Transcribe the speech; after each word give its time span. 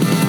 Thank 0.00 0.19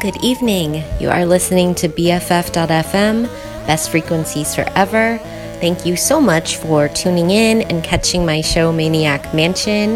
Good 0.00 0.22
evening. 0.22 0.84
You 1.00 1.10
are 1.10 1.26
listening 1.26 1.74
to 1.74 1.88
BFF.FM, 1.88 3.24
Best 3.66 3.90
Frequencies 3.90 4.54
Forever. 4.54 5.18
Thank 5.60 5.84
you 5.84 5.96
so 5.96 6.20
much 6.20 6.54
for 6.54 6.86
tuning 6.86 7.30
in 7.30 7.62
and 7.62 7.82
catching 7.82 8.24
my 8.24 8.40
show, 8.40 8.72
Maniac 8.72 9.34
Mansion. 9.34 9.94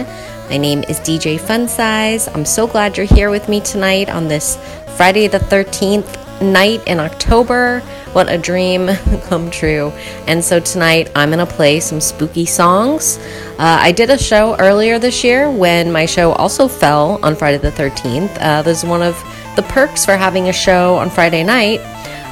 My 0.50 0.56
name 0.56 0.82
is 0.88 0.98
DJ 0.98 1.38
Funsize. 1.38 2.28
I'm 2.34 2.44
so 2.44 2.66
glad 2.66 2.96
you're 2.96 3.06
here 3.06 3.30
with 3.30 3.48
me 3.48 3.60
tonight 3.60 4.10
on 4.10 4.26
this 4.26 4.56
Friday 4.96 5.28
the 5.28 5.38
13th 5.38 6.42
night 6.42 6.82
in 6.88 6.98
October. 6.98 7.78
What 8.12 8.28
a 8.28 8.38
dream 8.38 8.88
come 9.28 9.52
true. 9.52 9.92
And 10.26 10.42
so 10.42 10.58
tonight 10.58 11.12
I'm 11.14 11.30
going 11.30 11.46
to 11.46 11.54
play 11.54 11.78
some 11.78 12.00
spooky 12.00 12.44
songs. 12.44 13.18
Uh, 13.56 13.78
I 13.80 13.92
did 13.92 14.10
a 14.10 14.18
show 14.18 14.56
earlier 14.58 14.98
this 14.98 15.22
year 15.22 15.48
when 15.48 15.92
my 15.92 16.06
show 16.06 16.32
also 16.32 16.66
fell 16.66 17.20
on 17.22 17.36
Friday 17.36 17.58
the 17.58 17.70
13th. 17.70 18.36
Uh, 18.40 18.62
this 18.62 18.82
is 18.82 18.88
one 18.88 19.02
of 19.02 19.16
the 19.56 19.62
perks 19.62 20.04
for 20.04 20.16
having 20.16 20.48
a 20.48 20.52
show 20.52 20.96
on 20.96 21.10
Friday 21.10 21.44
night. 21.44 21.80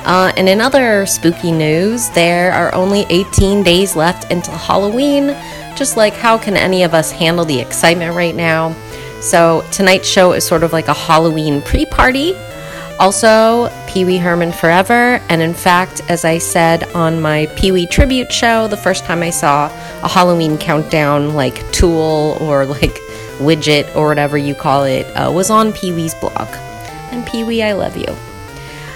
Uh, 0.05 0.33
and 0.37 0.49
in 0.49 0.61
other 0.61 1.05
spooky 1.05 1.53
news, 1.53 2.09
there 2.11 2.53
are 2.53 2.75
only 2.75 3.05
18 3.11 3.63
days 3.63 3.95
left 3.95 4.33
until 4.33 4.55
Halloween. 4.55 5.37
Just 5.77 5.97
like, 5.97 6.15
how 6.15 6.39
can 6.39 6.57
any 6.57 6.83
of 6.83 6.95
us 6.95 7.11
handle 7.11 7.45
the 7.45 7.61
excitement 7.61 8.17
right 8.17 8.35
now? 8.35 8.75
So, 9.21 9.63
tonight's 9.71 10.09
show 10.09 10.33
is 10.33 10.47
sort 10.47 10.63
of 10.63 10.73
like 10.73 10.89
a 10.89 10.95
Halloween 10.95 11.61
pre 11.61 11.85
party. 11.85 12.35
Also, 12.99 13.71
Pee 13.87 14.05
Wee 14.05 14.17
Herman 14.17 14.53
Forever. 14.53 15.21
And 15.29 15.43
in 15.43 15.53
fact, 15.55 16.01
as 16.09 16.25
I 16.25 16.39
said 16.39 16.85
on 16.95 17.21
my 17.21 17.47
Pee 17.57 17.73
Wee 17.73 17.87
tribute 17.87 18.33
show, 18.33 18.69
the 18.69 18.77
first 18.77 19.05
time 19.05 19.23
I 19.23 19.31
saw 19.31 19.67
a 20.03 20.09
Halloween 20.09 20.57
countdown 20.57 21.35
like 21.35 21.71
tool 21.73 22.39
or 22.41 22.65
like 22.65 22.99
widget 23.39 23.95
or 23.95 24.09
whatever 24.09 24.39
you 24.39 24.55
call 24.55 24.85
it 24.85 25.05
uh, 25.17 25.31
was 25.31 25.51
on 25.51 25.73
Pee 25.73 25.93
Wee's 25.93 26.15
blog 26.15 26.49
and 27.13 27.27
Pee 27.27 27.45
Wee, 27.45 27.63
I 27.63 27.73
love 27.73 27.97
you. 27.97 28.15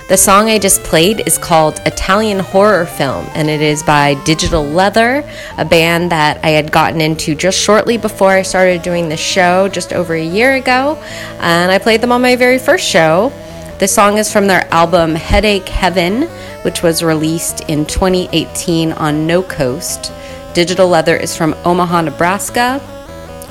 The 0.06 0.18
song 0.18 0.50
I 0.50 0.58
just 0.58 0.82
played 0.82 1.26
is 1.26 1.38
called 1.38 1.80
Italian 1.86 2.38
Horror 2.38 2.84
Film, 2.84 3.26
and 3.34 3.48
it 3.48 3.62
is 3.62 3.82
by 3.82 4.22
Digital 4.24 4.62
Leather, 4.62 5.26
a 5.56 5.64
band 5.64 6.12
that 6.12 6.44
I 6.44 6.50
had 6.50 6.70
gotten 6.70 7.00
into 7.00 7.34
just 7.34 7.58
shortly 7.58 7.96
before 7.96 8.30
I 8.30 8.42
started 8.42 8.82
doing 8.82 9.08
the 9.08 9.16
show 9.16 9.66
just 9.68 9.94
over 9.94 10.12
a 10.14 10.22
year 10.22 10.56
ago. 10.56 10.98
And 11.40 11.72
I 11.72 11.78
played 11.78 12.02
them 12.02 12.12
on 12.12 12.20
my 12.20 12.36
very 12.36 12.58
first 12.58 12.86
show. 12.86 13.32
The 13.78 13.88
song 13.88 14.18
is 14.18 14.30
from 14.30 14.46
their 14.46 14.68
album 14.72 15.14
Headache 15.14 15.68
Heaven, 15.70 16.24
which 16.62 16.82
was 16.82 17.02
released 17.02 17.62
in 17.70 17.86
2018 17.86 18.92
on 18.92 19.26
No 19.26 19.42
Coast. 19.42 20.12
Digital 20.52 20.86
Leather 20.86 21.16
is 21.16 21.34
from 21.34 21.54
Omaha, 21.64 22.02
Nebraska. 22.02 22.78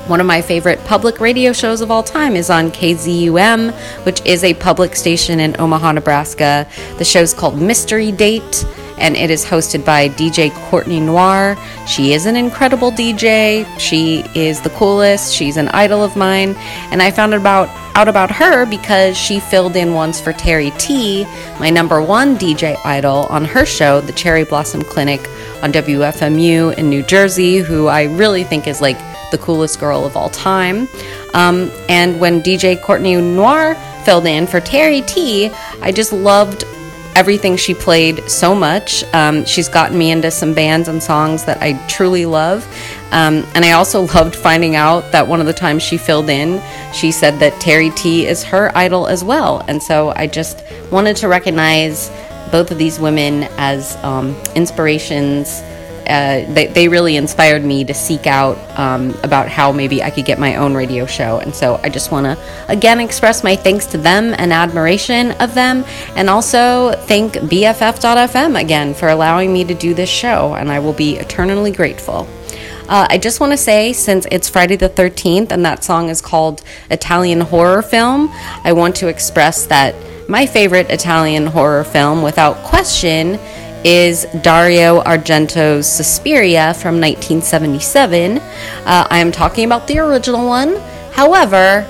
One 0.06 0.20
of 0.20 0.26
my 0.26 0.42
favorite 0.42 0.84
public 0.84 1.18
radio 1.18 1.54
shows 1.54 1.80
of 1.80 1.90
all 1.90 2.02
time 2.02 2.36
is 2.36 2.50
on 2.50 2.70
KZUM, 2.70 3.72
which 4.04 4.20
is 4.26 4.44
a 4.44 4.52
public 4.52 4.96
station 4.96 5.40
in 5.40 5.58
Omaha, 5.58 5.92
Nebraska. 5.92 6.68
The 6.98 7.04
show's 7.06 7.32
called 7.32 7.58
Mystery 7.58 8.12
Date, 8.12 8.66
and 8.98 9.16
it 9.16 9.30
is 9.30 9.46
hosted 9.46 9.82
by 9.82 10.10
DJ 10.10 10.52
Courtney 10.68 11.00
Noir. 11.00 11.56
She 11.86 12.12
is 12.12 12.26
an 12.26 12.36
incredible 12.36 12.90
DJ. 12.90 13.66
She 13.80 14.20
is 14.34 14.60
the 14.60 14.68
coolest. 14.70 15.32
She's 15.32 15.56
an 15.56 15.68
idol 15.68 16.04
of 16.04 16.16
mine, 16.16 16.54
and 16.90 17.00
I 17.00 17.10
found 17.10 17.32
about 17.32 17.70
out 17.96 18.08
about 18.08 18.30
her 18.30 18.66
because 18.66 19.16
she 19.16 19.40
filled 19.40 19.74
in 19.74 19.94
once 19.94 20.20
for 20.20 20.34
Terre 20.34 20.70
T, 20.72 21.24
my 21.58 21.70
number 21.70 22.02
one 22.02 22.36
DJ 22.36 22.76
idol, 22.84 23.26
on 23.30 23.46
her 23.46 23.64
show, 23.64 24.02
The 24.02 24.12
Cherry 24.12 24.44
Blossom 24.44 24.82
Clinic, 24.82 25.20
on 25.62 25.72
WFMU 25.72 26.76
in 26.76 26.90
New 26.90 27.02
Jersey, 27.04 27.58
who 27.58 27.86
I 27.86 28.02
really 28.02 28.44
think 28.44 28.66
is 28.66 28.82
like 28.82 28.98
the 29.34 29.44
coolest 29.44 29.80
girl 29.80 30.04
of 30.04 30.16
all 30.16 30.30
time. 30.30 30.88
Um, 31.34 31.70
and 31.88 32.20
when 32.20 32.40
DJ 32.40 32.80
Courtney 32.80 33.16
Noir 33.16 33.74
filled 34.04 34.26
in 34.26 34.46
for 34.46 34.60
Terre 34.60 35.02
T, 35.02 35.50
I 35.82 35.90
just 35.90 36.12
loved 36.12 36.62
everything 37.16 37.56
she 37.56 37.74
played 37.74 38.28
so 38.30 38.54
much. 38.54 39.02
Um, 39.12 39.44
she's 39.44 39.68
gotten 39.68 39.98
me 39.98 40.12
into 40.12 40.30
some 40.30 40.54
bands 40.54 40.86
and 40.88 41.02
songs 41.02 41.44
that 41.44 41.58
I 41.60 41.74
truly 41.88 42.26
love. 42.26 42.64
Um, 43.10 43.44
and 43.54 43.64
I 43.64 43.72
also 43.72 44.02
loved 44.14 44.36
finding 44.36 44.76
out 44.76 45.10
that 45.10 45.26
one 45.26 45.40
of 45.40 45.46
the 45.46 45.52
times 45.52 45.82
she 45.82 45.96
filled 45.96 46.30
in, 46.30 46.62
she 46.92 47.10
said 47.10 47.40
that 47.40 47.60
Terre 47.60 47.90
T 47.90 48.26
is 48.26 48.44
her 48.44 48.70
idol 48.76 49.08
as 49.08 49.24
well. 49.24 49.64
And 49.66 49.82
so 49.82 50.12
I 50.14 50.28
just 50.28 50.62
wanted 50.92 51.16
to 51.16 51.28
recognize 51.28 52.08
both 52.52 52.70
of 52.70 52.78
these 52.78 53.00
women 53.00 53.48
as 53.58 53.96
um, 54.04 54.36
inspirations 54.54 55.60
uh, 56.06 56.52
they, 56.52 56.66
they 56.66 56.88
really 56.88 57.16
inspired 57.16 57.64
me 57.64 57.84
to 57.84 57.94
seek 57.94 58.26
out 58.26 58.56
um, 58.78 59.14
about 59.22 59.48
how 59.48 59.72
maybe 59.72 60.02
I 60.02 60.10
could 60.10 60.24
get 60.24 60.38
my 60.38 60.56
own 60.56 60.74
radio 60.74 61.06
show. 61.06 61.38
And 61.38 61.54
so 61.54 61.80
I 61.82 61.88
just 61.88 62.10
want 62.10 62.26
to 62.26 62.38
again 62.68 63.00
express 63.00 63.42
my 63.44 63.56
thanks 63.56 63.86
to 63.86 63.98
them 63.98 64.34
and 64.38 64.52
admiration 64.52 65.32
of 65.32 65.54
them, 65.54 65.84
and 66.16 66.28
also 66.30 66.92
thank 66.92 67.34
BFF.FM 67.34 68.60
again 68.60 68.94
for 68.94 69.08
allowing 69.08 69.52
me 69.52 69.64
to 69.64 69.74
do 69.74 69.94
this 69.94 70.10
show. 70.10 70.54
And 70.54 70.70
I 70.70 70.78
will 70.78 70.92
be 70.92 71.16
eternally 71.16 71.72
grateful. 71.72 72.28
Uh, 72.86 73.06
I 73.08 73.16
just 73.16 73.40
want 73.40 73.52
to 73.52 73.56
say, 73.56 73.94
since 73.94 74.26
it's 74.30 74.48
Friday 74.48 74.76
the 74.76 74.90
13th 74.90 75.52
and 75.52 75.64
that 75.64 75.82
song 75.82 76.10
is 76.10 76.20
called 76.20 76.62
Italian 76.90 77.40
Horror 77.40 77.80
Film, 77.80 78.28
I 78.62 78.74
want 78.74 78.96
to 78.96 79.08
express 79.08 79.64
that 79.66 79.94
my 80.28 80.46
favorite 80.46 80.90
Italian 80.90 81.46
horror 81.46 81.84
film, 81.84 82.22
without 82.22 82.56
question, 82.64 83.38
is 83.84 84.24
Dario 84.40 85.02
Argento's 85.02 85.86
Suspiria 85.86 86.72
from 86.74 87.00
1977. 87.00 88.38
Uh, 88.38 89.06
I 89.10 89.18
am 89.18 89.30
talking 89.30 89.66
about 89.66 89.86
the 89.86 89.98
original 89.98 90.46
one. 90.46 90.76
However, 91.12 91.86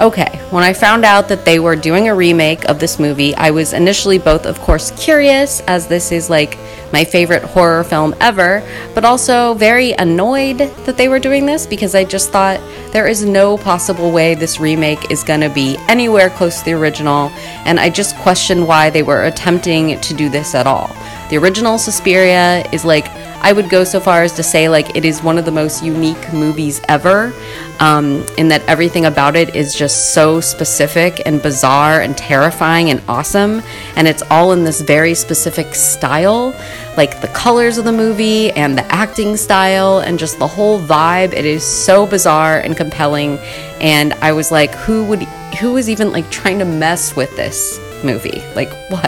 okay, 0.00 0.38
when 0.50 0.62
I 0.62 0.72
found 0.72 1.04
out 1.04 1.28
that 1.28 1.44
they 1.44 1.58
were 1.58 1.76
doing 1.76 2.08
a 2.08 2.14
remake 2.14 2.64
of 2.66 2.78
this 2.78 2.98
movie, 2.98 3.34
I 3.34 3.50
was 3.50 3.72
initially 3.72 4.18
both, 4.18 4.46
of 4.46 4.60
course, 4.60 4.92
curious, 4.92 5.60
as 5.62 5.86
this 5.86 6.12
is 6.12 6.30
like 6.30 6.56
my 6.92 7.04
favorite 7.04 7.42
horror 7.42 7.84
film 7.84 8.14
ever, 8.20 8.62
but 8.94 9.04
also 9.04 9.54
very 9.54 9.92
annoyed 9.92 10.58
that 10.58 10.96
they 10.96 11.08
were 11.08 11.18
doing 11.18 11.46
this 11.46 11.66
because 11.66 11.94
I 11.94 12.04
just 12.04 12.30
thought 12.30 12.60
there 12.92 13.08
is 13.08 13.24
no 13.24 13.58
possible 13.58 14.10
way 14.10 14.34
this 14.34 14.60
remake 14.60 15.10
is 15.10 15.24
going 15.24 15.40
to 15.40 15.50
be 15.50 15.76
anywhere 15.88 16.30
close 16.30 16.60
to 16.60 16.64
the 16.64 16.72
original, 16.72 17.30
and 17.66 17.78
I 17.78 17.90
just 17.90 18.16
questioned 18.16 18.66
why 18.66 18.90
they 18.90 19.02
were 19.02 19.24
attempting 19.24 20.00
to 20.00 20.14
do 20.14 20.28
this 20.28 20.54
at 20.54 20.66
all. 20.66 20.88
The 21.28 21.36
original 21.36 21.76
Suspiria 21.76 22.66
is 22.72 22.84
like, 22.84 23.06
I 23.40 23.52
would 23.52 23.68
go 23.68 23.84
so 23.84 24.00
far 24.00 24.22
as 24.22 24.32
to 24.34 24.42
say, 24.42 24.68
like, 24.68 24.96
it 24.96 25.04
is 25.04 25.22
one 25.22 25.38
of 25.38 25.44
the 25.44 25.50
most 25.52 25.82
unique 25.82 26.32
movies 26.32 26.80
ever, 26.88 27.32
um, 27.80 28.26
in 28.36 28.48
that 28.48 28.62
everything 28.66 29.06
about 29.06 29.36
it 29.36 29.54
is 29.54 29.74
just 29.74 30.12
so 30.12 30.40
specific 30.40 31.22
and 31.24 31.40
bizarre 31.40 32.00
and 32.00 32.16
terrifying 32.16 32.90
and 32.90 33.00
awesome, 33.08 33.62
and 33.96 34.08
it's 34.08 34.22
all 34.30 34.52
in 34.52 34.64
this 34.64 34.80
very 34.80 35.14
specific 35.14 35.74
style 35.74 36.54
like 36.98 37.20
the 37.20 37.28
colors 37.28 37.78
of 37.78 37.84
the 37.84 37.92
movie 37.92 38.50
and 38.50 38.76
the 38.76 38.84
acting 38.92 39.36
style 39.36 40.00
and 40.00 40.18
just 40.18 40.36
the 40.40 40.46
whole 40.48 40.80
vibe. 40.80 41.32
It 41.32 41.44
is 41.44 41.64
so 41.64 42.08
bizarre 42.08 42.58
and 42.58 42.76
compelling. 42.76 43.38
And 43.80 44.14
I 44.14 44.32
was 44.32 44.50
like, 44.50 44.74
who 44.74 45.04
would, 45.04 45.22
who 45.60 45.74
was 45.74 45.88
even 45.88 46.10
like 46.10 46.28
trying 46.28 46.58
to 46.58 46.64
mess 46.64 47.14
with 47.14 47.30
this 47.36 47.78
movie? 48.02 48.42
Like, 48.56 48.72
what? 48.90 49.07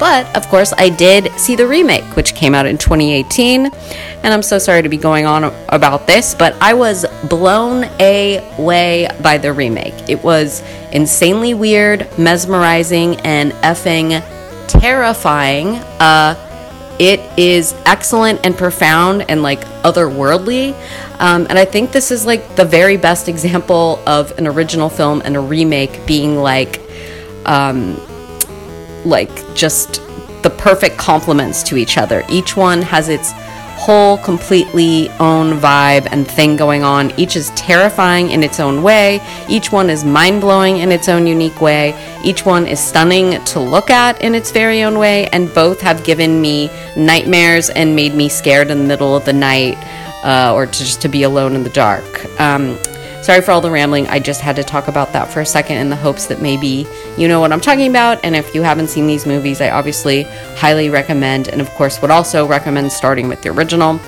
But 0.00 0.34
of 0.34 0.48
course, 0.48 0.72
I 0.76 0.88
did 0.88 1.30
see 1.38 1.54
the 1.54 1.66
remake, 1.66 2.16
which 2.16 2.34
came 2.34 2.54
out 2.54 2.64
in 2.64 2.78
2018. 2.78 3.66
And 3.66 4.34
I'm 4.34 4.42
so 4.42 4.58
sorry 4.58 4.82
to 4.82 4.88
be 4.88 4.96
going 4.96 5.26
on 5.26 5.44
about 5.68 6.06
this, 6.06 6.34
but 6.34 6.56
I 6.60 6.72
was 6.72 7.04
blown 7.28 7.84
away 8.00 9.08
by 9.22 9.36
the 9.36 9.52
remake. 9.52 10.08
It 10.08 10.24
was 10.24 10.62
insanely 10.90 11.52
weird, 11.52 12.08
mesmerizing, 12.18 13.16
and 13.20 13.52
effing 13.52 14.22
terrifying. 14.68 15.76
Uh, 16.00 16.34
it 16.98 17.20
is 17.38 17.74
excellent 17.86 18.44
and 18.44 18.56
profound 18.56 19.28
and 19.30 19.42
like 19.42 19.60
otherworldly. 19.84 20.74
Um, 21.18 21.46
and 21.48 21.58
I 21.58 21.64
think 21.66 21.92
this 21.92 22.10
is 22.10 22.24
like 22.24 22.56
the 22.56 22.64
very 22.64 22.96
best 22.96 23.28
example 23.28 24.02
of 24.06 24.36
an 24.38 24.46
original 24.46 24.88
film 24.88 25.20
and 25.24 25.36
a 25.36 25.40
remake 25.40 26.06
being 26.06 26.36
like, 26.36 26.80
um, 27.46 28.00
like 29.04 29.54
just 29.54 30.02
the 30.42 30.50
perfect 30.50 30.96
complements 30.96 31.62
to 31.64 31.76
each 31.76 31.98
other. 31.98 32.22
Each 32.28 32.56
one 32.56 32.82
has 32.82 33.08
its 33.08 33.32
whole 33.80 34.18
completely 34.18 35.08
own 35.20 35.58
vibe 35.58 36.06
and 36.10 36.28
thing 36.28 36.54
going 36.54 36.82
on. 36.82 37.10
Each 37.18 37.34
is 37.34 37.48
terrifying 37.50 38.30
in 38.30 38.42
its 38.42 38.60
own 38.60 38.82
way. 38.82 39.20
Each 39.48 39.72
one 39.72 39.88
is 39.88 40.04
mind 40.04 40.42
blowing 40.42 40.78
in 40.78 40.92
its 40.92 41.08
own 41.08 41.26
unique 41.26 41.62
way. 41.62 41.94
Each 42.22 42.44
one 42.44 42.66
is 42.66 42.78
stunning 42.78 43.42
to 43.46 43.58
look 43.58 43.88
at 43.88 44.20
in 44.20 44.34
its 44.34 44.50
very 44.50 44.82
own 44.82 44.98
way. 44.98 45.28
And 45.28 45.52
both 45.54 45.80
have 45.80 46.04
given 46.04 46.42
me 46.42 46.68
nightmares 46.94 47.70
and 47.70 47.96
made 47.96 48.14
me 48.14 48.28
scared 48.28 48.70
in 48.70 48.78
the 48.78 48.84
middle 48.84 49.16
of 49.16 49.24
the 49.24 49.32
night 49.32 49.78
uh, 50.24 50.52
or 50.54 50.66
to 50.66 50.72
just 50.72 51.00
to 51.00 51.08
be 51.08 51.22
alone 51.22 51.54
in 51.54 51.62
the 51.62 51.70
dark. 51.70 52.04
Um, 52.38 52.78
Sorry 53.22 53.42
for 53.42 53.50
all 53.52 53.60
the 53.60 53.70
rambling. 53.70 54.06
I 54.08 54.18
just 54.18 54.40
had 54.40 54.56
to 54.56 54.64
talk 54.64 54.88
about 54.88 55.12
that 55.12 55.28
for 55.28 55.40
a 55.40 55.46
second 55.46 55.76
in 55.76 55.90
the 55.90 55.96
hopes 55.96 56.26
that 56.26 56.40
maybe 56.40 56.86
you 57.18 57.28
know 57.28 57.38
what 57.38 57.52
I'm 57.52 57.60
talking 57.60 57.88
about. 57.88 58.24
And 58.24 58.34
if 58.34 58.54
you 58.54 58.62
haven't 58.62 58.88
seen 58.88 59.06
these 59.06 59.26
movies, 59.26 59.60
I 59.60 59.70
obviously 59.70 60.22
highly 60.56 60.88
recommend, 60.88 61.48
and 61.48 61.60
of 61.60 61.68
course, 61.70 62.00
would 62.00 62.10
also 62.10 62.46
recommend 62.46 62.90
starting 62.90 63.28
with 63.28 63.42
the 63.42 63.50
original. 63.50 64.00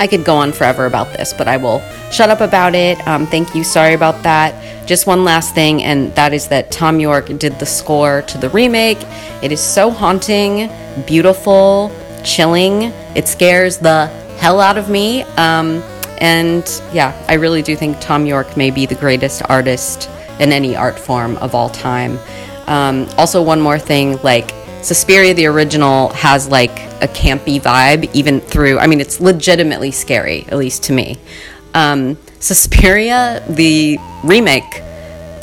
I 0.00 0.06
could 0.06 0.24
go 0.24 0.36
on 0.36 0.52
forever 0.52 0.86
about 0.86 1.12
this, 1.14 1.32
but 1.32 1.48
I 1.48 1.56
will 1.56 1.80
shut 2.12 2.30
up 2.30 2.40
about 2.40 2.74
it. 2.74 3.04
Um, 3.08 3.26
thank 3.26 3.54
you. 3.54 3.64
Sorry 3.64 3.94
about 3.94 4.22
that. 4.22 4.86
Just 4.86 5.06
one 5.06 5.24
last 5.24 5.54
thing, 5.54 5.82
and 5.82 6.14
that 6.14 6.32
is 6.32 6.48
that 6.48 6.70
Thom 6.70 7.00
Yorke 7.00 7.36
did 7.38 7.58
the 7.58 7.66
score 7.66 8.22
to 8.22 8.38
the 8.38 8.50
remake. 8.50 8.98
It 9.42 9.52
is 9.52 9.60
so 9.60 9.90
haunting, 9.90 10.70
beautiful, 11.06 11.90
chilling. 12.24 12.92
It 13.16 13.26
scares 13.26 13.78
the 13.78 14.06
hell 14.38 14.60
out 14.60 14.78
of 14.78 14.88
me. 14.88 15.22
Um, 15.36 15.82
and 16.20 16.82
yeah, 16.92 17.14
I 17.28 17.34
really 17.34 17.62
do 17.62 17.76
think 17.76 18.00
Thom 18.00 18.26
Yorke 18.26 18.56
may 18.56 18.70
be 18.70 18.86
the 18.86 18.94
greatest 18.94 19.42
artist 19.48 20.10
in 20.38 20.52
any 20.52 20.76
art 20.76 20.98
form 20.98 21.36
of 21.38 21.54
all 21.54 21.68
time. 21.68 22.18
Um, 22.66 23.08
also, 23.16 23.42
one 23.42 23.60
more 23.60 23.78
thing 23.78 24.18
like, 24.22 24.52
Suspiria, 24.82 25.34
the 25.34 25.46
original, 25.46 26.10
has 26.10 26.48
like 26.48 26.78
a 27.02 27.08
campy 27.08 27.60
vibe, 27.60 28.08
even 28.14 28.40
through, 28.40 28.78
I 28.78 28.86
mean, 28.86 29.00
it's 29.00 29.20
legitimately 29.20 29.90
scary, 29.90 30.44
at 30.48 30.56
least 30.56 30.84
to 30.84 30.92
me. 30.92 31.18
Um, 31.74 32.16
Suspiria, 32.40 33.44
the 33.48 33.98
remake, 34.22 34.82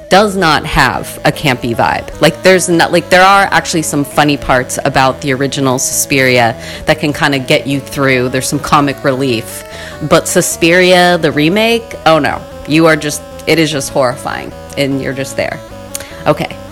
does 0.10 0.36
not 0.36 0.66
have 0.66 1.18
a 1.26 1.32
campy 1.32 1.76
vibe. 1.76 2.22
Like 2.22 2.42
there's 2.44 2.70
not 2.70 2.92
like 2.92 3.10
there 3.10 3.24
are 3.24 3.44
actually 3.52 3.82
some 3.82 4.04
funny 4.04 4.38
parts 4.38 4.80
about 4.86 5.22
the 5.22 5.34
original 5.34 5.80
Suspiria 5.80 6.54
that 6.86 7.00
can 7.00 7.14
kind 7.14 7.36
of 7.36 7.48
get 7.48 7.68
you 7.68 7.80
through. 7.80 8.30
There's 8.30 8.48
some 8.48 8.60
comic 8.60 9.04
relief. 9.04 9.64
But 10.10 10.28
Suspiria 10.28 11.18
the 11.18 11.32
remake, 11.32 11.96
oh 12.06 12.20
no. 12.20 12.42
You 12.68 12.86
are 12.88 12.96
just 12.96 13.22
it 13.48 13.60
is 13.60 13.72
just 13.72 13.92
horrifying 13.92 14.52
and 14.78 15.02
you're 15.02 15.14
just 15.14 15.36
there. 15.36 15.60
Okay. 16.28 16.65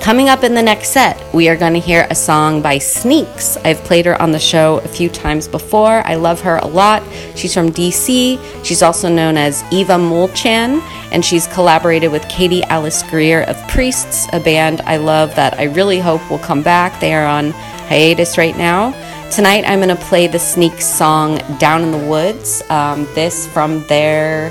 Coming 0.00 0.30
up 0.30 0.44
in 0.44 0.54
the 0.54 0.62
next 0.62 0.88
set, 0.88 1.22
we 1.34 1.50
are 1.50 1.56
going 1.56 1.74
to 1.74 1.78
hear 1.78 2.06
a 2.08 2.14
song 2.14 2.62
by 2.62 2.78
Sneaks. 2.78 3.58
I've 3.58 3.84
played 3.84 4.06
her 4.06 4.20
on 4.20 4.32
the 4.32 4.38
show 4.38 4.78
a 4.78 4.88
few 4.88 5.10
times 5.10 5.46
before. 5.46 6.02
I 6.06 6.14
love 6.14 6.40
her 6.40 6.56
a 6.56 6.66
lot. 6.66 7.02
She's 7.36 7.52
from 7.52 7.70
DC. 7.70 8.64
She's 8.64 8.82
also 8.82 9.10
known 9.10 9.36
as 9.36 9.62
Eva 9.70 9.96
Moolchan, 9.96 10.80
and 11.12 11.22
she's 11.22 11.46
collaborated 11.48 12.10
with 12.10 12.26
Katie 12.30 12.62
Alice 12.64 13.02
Greer 13.10 13.42
of 13.42 13.56
Priests, 13.68 14.26
a 14.32 14.40
band 14.40 14.80
I 14.86 14.96
love 14.96 15.34
that 15.36 15.58
I 15.58 15.64
really 15.64 16.00
hope 16.00 16.28
will 16.30 16.38
come 16.38 16.62
back. 16.62 16.98
They 16.98 17.12
are 17.12 17.26
on 17.26 17.50
hiatus 17.50 18.38
right 18.38 18.56
now. 18.56 18.92
Tonight, 19.30 19.64
I'm 19.66 19.80
going 19.80 19.94
to 19.94 20.02
play 20.04 20.26
the 20.26 20.38
Sneaks 20.38 20.86
song 20.86 21.42
Down 21.58 21.82
in 21.82 21.90
the 21.92 22.08
Woods. 22.08 22.62
Um, 22.70 23.04
this 23.14 23.46
from 23.46 23.86
their 23.86 24.50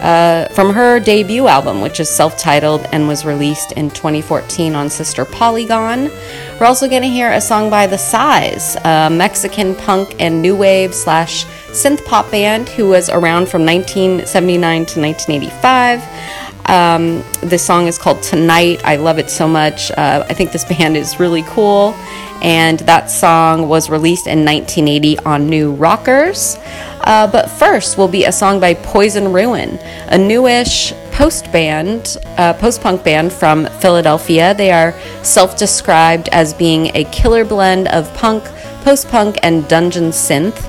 uh, 0.00 0.48
from 0.54 0.72
her 0.72 1.00
debut 1.00 1.46
album, 1.46 1.80
which 1.80 2.00
is 2.00 2.08
self 2.08 2.38
titled 2.38 2.86
and 2.92 3.08
was 3.08 3.24
released 3.24 3.72
in 3.72 3.90
2014 3.90 4.74
on 4.74 4.88
Sister 4.88 5.24
Polygon. 5.24 6.10
We're 6.58 6.66
also 6.66 6.88
going 6.88 7.02
to 7.02 7.08
hear 7.08 7.32
a 7.32 7.40
song 7.40 7.70
by 7.70 7.86
The 7.86 7.98
Size, 7.98 8.76
a 8.84 9.08
Mexican 9.10 9.74
punk 9.74 10.16
and 10.18 10.42
new 10.42 10.56
wave 10.56 10.94
slash 10.94 11.44
synth 11.70 12.04
pop 12.04 12.30
band 12.30 12.68
who 12.68 12.88
was 12.88 13.08
around 13.08 13.48
from 13.48 13.64
1979 13.64 14.86
to 14.86 15.00
1985. 15.00 16.48
Um, 16.68 17.24
this 17.40 17.64
song 17.64 17.86
is 17.86 17.96
called 17.96 18.22
Tonight. 18.22 18.82
I 18.84 18.96
love 18.96 19.18
it 19.18 19.30
so 19.30 19.48
much. 19.48 19.90
Uh, 19.92 20.26
I 20.28 20.34
think 20.34 20.52
this 20.52 20.64
band 20.64 20.96
is 20.96 21.18
really 21.18 21.42
cool. 21.44 21.94
And 22.42 22.78
that 22.80 23.10
song 23.10 23.68
was 23.68 23.90
released 23.90 24.26
in 24.26 24.44
1980 24.44 25.18
on 25.20 25.48
New 25.48 25.72
Rockers. 25.72 26.56
Uh, 27.08 27.26
but 27.26 27.50
first 27.50 27.96
will 27.96 28.06
be 28.06 28.26
a 28.26 28.32
song 28.32 28.60
by 28.60 28.74
Poison 28.74 29.32
Ruin, 29.32 29.78
a 30.08 30.18
newish 30.18 30.92
post 31.10 31.50
band, 31.50 32.18
uh, 32.36 32.52
post 32.52 32.82
punk 32.82 33.02
band 33.02 33.32
from 33.32 33.64
Philadelphia. 33.80 34.52
They 34.52 34.70
are 34.70 34.92
self 35.24 35.56
described 35.56 36.28
as 36.32 36.52
being 36.52 36.94
a 36.94 37.04
killer 37.04 37.46
blend 37.46 37.88
of 37.88 38.12
punk, 38.14 38.44
post 38.84 39.08
punk, 39.08 39.38
and 39.42 39.66
dungeon 39.68 40.10
synth. 40.10 40.62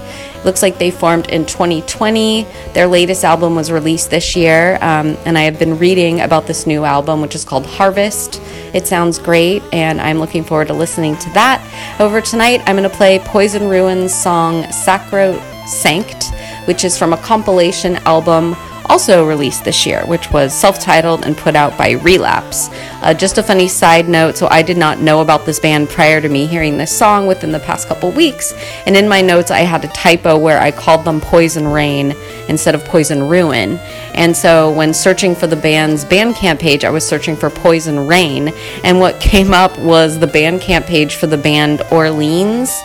Looks 0.46 0.62
like 0.62 0.78
they 0.78 0.92
formed 0.92 1.28
in 1.28 1.46
2020. 1.46 2.48
Their 2.74 2.88
latest 2.88 3.26
album 3.26 3.56
was 3.56 3.70
released 3.70 4.10
this 4.10 4.38
year, 4.38 4.76
um, 4.76 5.18
and 5.26 5.38
I 5.38 5.42
have 5.42 5.60
been 5.60 5.78
reading 5.78 6.22
about 6.22 6.48
this 6.48 6.66
new 6.66 6.86
album, 6.86 7.20
which 7.20 7.36
is 7.36 7.44
called 7.44 7.66
Harvest. 7.66 8.42
It 8.74 8.88
sounds 8.88 9.20
great, 9.20 9.62
and 9.74 10.00
I'm 10.00 10.20
looking 10.20 10.46
forward 10.46 10.70
to 10.70 10.74
listening 10.74 11.18
to 11.18 11.30
that. 11.32 11.60
Over 12.00 12.22
tonight, 12.22 12.62
I'm 12.66 12.78
going 12.78 12.90
to 12.90 12.96
play 12.96 13.20
Poison 13.20 13.68
Ruin's 13.68 14.14
song 14.14 14.64
Sacro 14.72 15.38
Sanct, 15.70 16.32
which 16.66 16.84
is 16.84 16.98
from 16.98 17.14
a 17.14 17.18
compilation 17.18 17.96
album 17.98 18.56
also 18.90 19.26
released 19.26 19.64
this 19.64 19.86
year, 19.86 20.04
which 20.06 20.32
was 20.32 20.54
self 20.54 20.80
titled 20.80 21.26
and 21.26 21.38
put 21.38 21.56
out 21.56 21.78
by 21.78 21.92
Relapse. 21.92 22.70
Uh, 23.02 23.14
just 23.14 23.38
a 23.38 23.44
funny 23.44 23.68
side 23.68 24.10
note 24.10 24.36
so, 24.36 24.48
I 24.50 24.64
did 24.64 24.78
not 24.78 25.00
know 25.00 25.22
about 25.22 25.46
this 25.46 25.60
band 25.60 25.90
prior 25.90 26.20
to 26.20 26.28
me 26.28 26.48
hearing 26.48 26.78
this 26.78 26.96
song 26.96 27.28
within 27.28 27.52
the 27.52 27.60
past 27.60 27.88
couple 27.88 28.12
weeks, 28.12 28.54
and 28.86 28.98
in 28.98 29.08
my 29.08 29.22
notes, 29.22 29.52
I 29.52 29.60
had 29.60 29.86
a 29.86 29.90
typo 29.90 30.38
where 30.38 30.60
I 30.60 30.72
called 30.72 31.06
them 31.06 31.22
Poison 31.22 31.68
Rain 31.68 32.16
instead 32.48 32.76
of 32.76 32.84
Poison 32.84 33.28
Ruin. 33.28 33.78
And 34.16 34.36
so, 34.36 34.72
when 34.72 34.94
searching 34.94 35.36
for 35.36 35.48
the 35.48 35.56
band's 35.56 36.04
Bandcamp 36.04 36.60
page, 36.60 36.84
I 36.84 36.90
was 36.90 37.08
searching 37.08 37.36
for 37.36 37.50
Poison 37.50 38.08
Rain, 38.08 38.52
and 38.84 39.00
what 39.00 39.20
came 39.30 39.54
up 39.54 39.78
was 39.78 40.20
the 40.20 40.28
Bandcamp 40.28 40.88
page 40.88 41.16
for 41.16 41.28
the 41.28 41.38
band 41.38 41.84
Orleans 41.92 42.82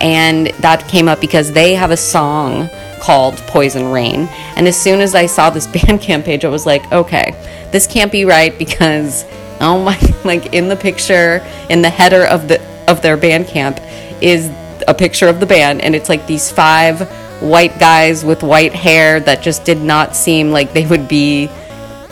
and 0.00 0.48
that 0.60 0.86
came 0.88 1.08
up 1.08 1.20
because 1.20 1.52
they 1.52 1.74
have 1.74 1.90
a 1.90 1.96
song 1.96 2.68
called 3.00 3.36
Poison 3.48 3.90
Rain. 3.90 4.28
And 4.56 4.66
as 4.66 4.80
soon 4.80 5.00
as 5.00 5.14
I 5.14 5.26
saw 5.26 5.50
this 5.50 5.66
Bandcamp 5.74 6.24
page, 6.24 6.44
I 6.44 6.48
was 6.48 6.66
like, 6.66 6.90
okay, 6.92 7.32
this 7.72 7.86
can't 7.86 8.12
be 8.12 8.24
right 8.24 8.56
because 8.58 9.24
oh 9.60 9.82
my, 9.82 9.98
like 10.24 10.54
in 10.54 10.68
the 10.68 10.76
picture 10.76 11.44
in 11.70 11.82
the 11.82 11.90
header 11.90 12.24
of 12.24 12.48
the 12.48 12.62
of 12.88 13.02
their 13.02 13.16
Bandcamp 13.16 13.80
is 14.22 14.50
a 14.86 14.94
picture 14.94 15.28
of 15.28 15.40
the 15.40 15.46
band, 15.46 15.80
and 15.80 15.94
it's 15.94 16.08
like 16.08 16.26
these 16.26 16.50
five 16.50 17.08
white 17.40 17.78
guys 17.78 18.24
with 18.24 18.42
white 18.42 18.72
hair 18.72 19.20
that 19.20 19.42
just 19.42 19.64
did 19.64 19.78
not 19.78 20.14
seem 20.14 20.50
like 20.50 20.72
they 20.72 20.86
would 20.86 21.08
be 21.08 21.48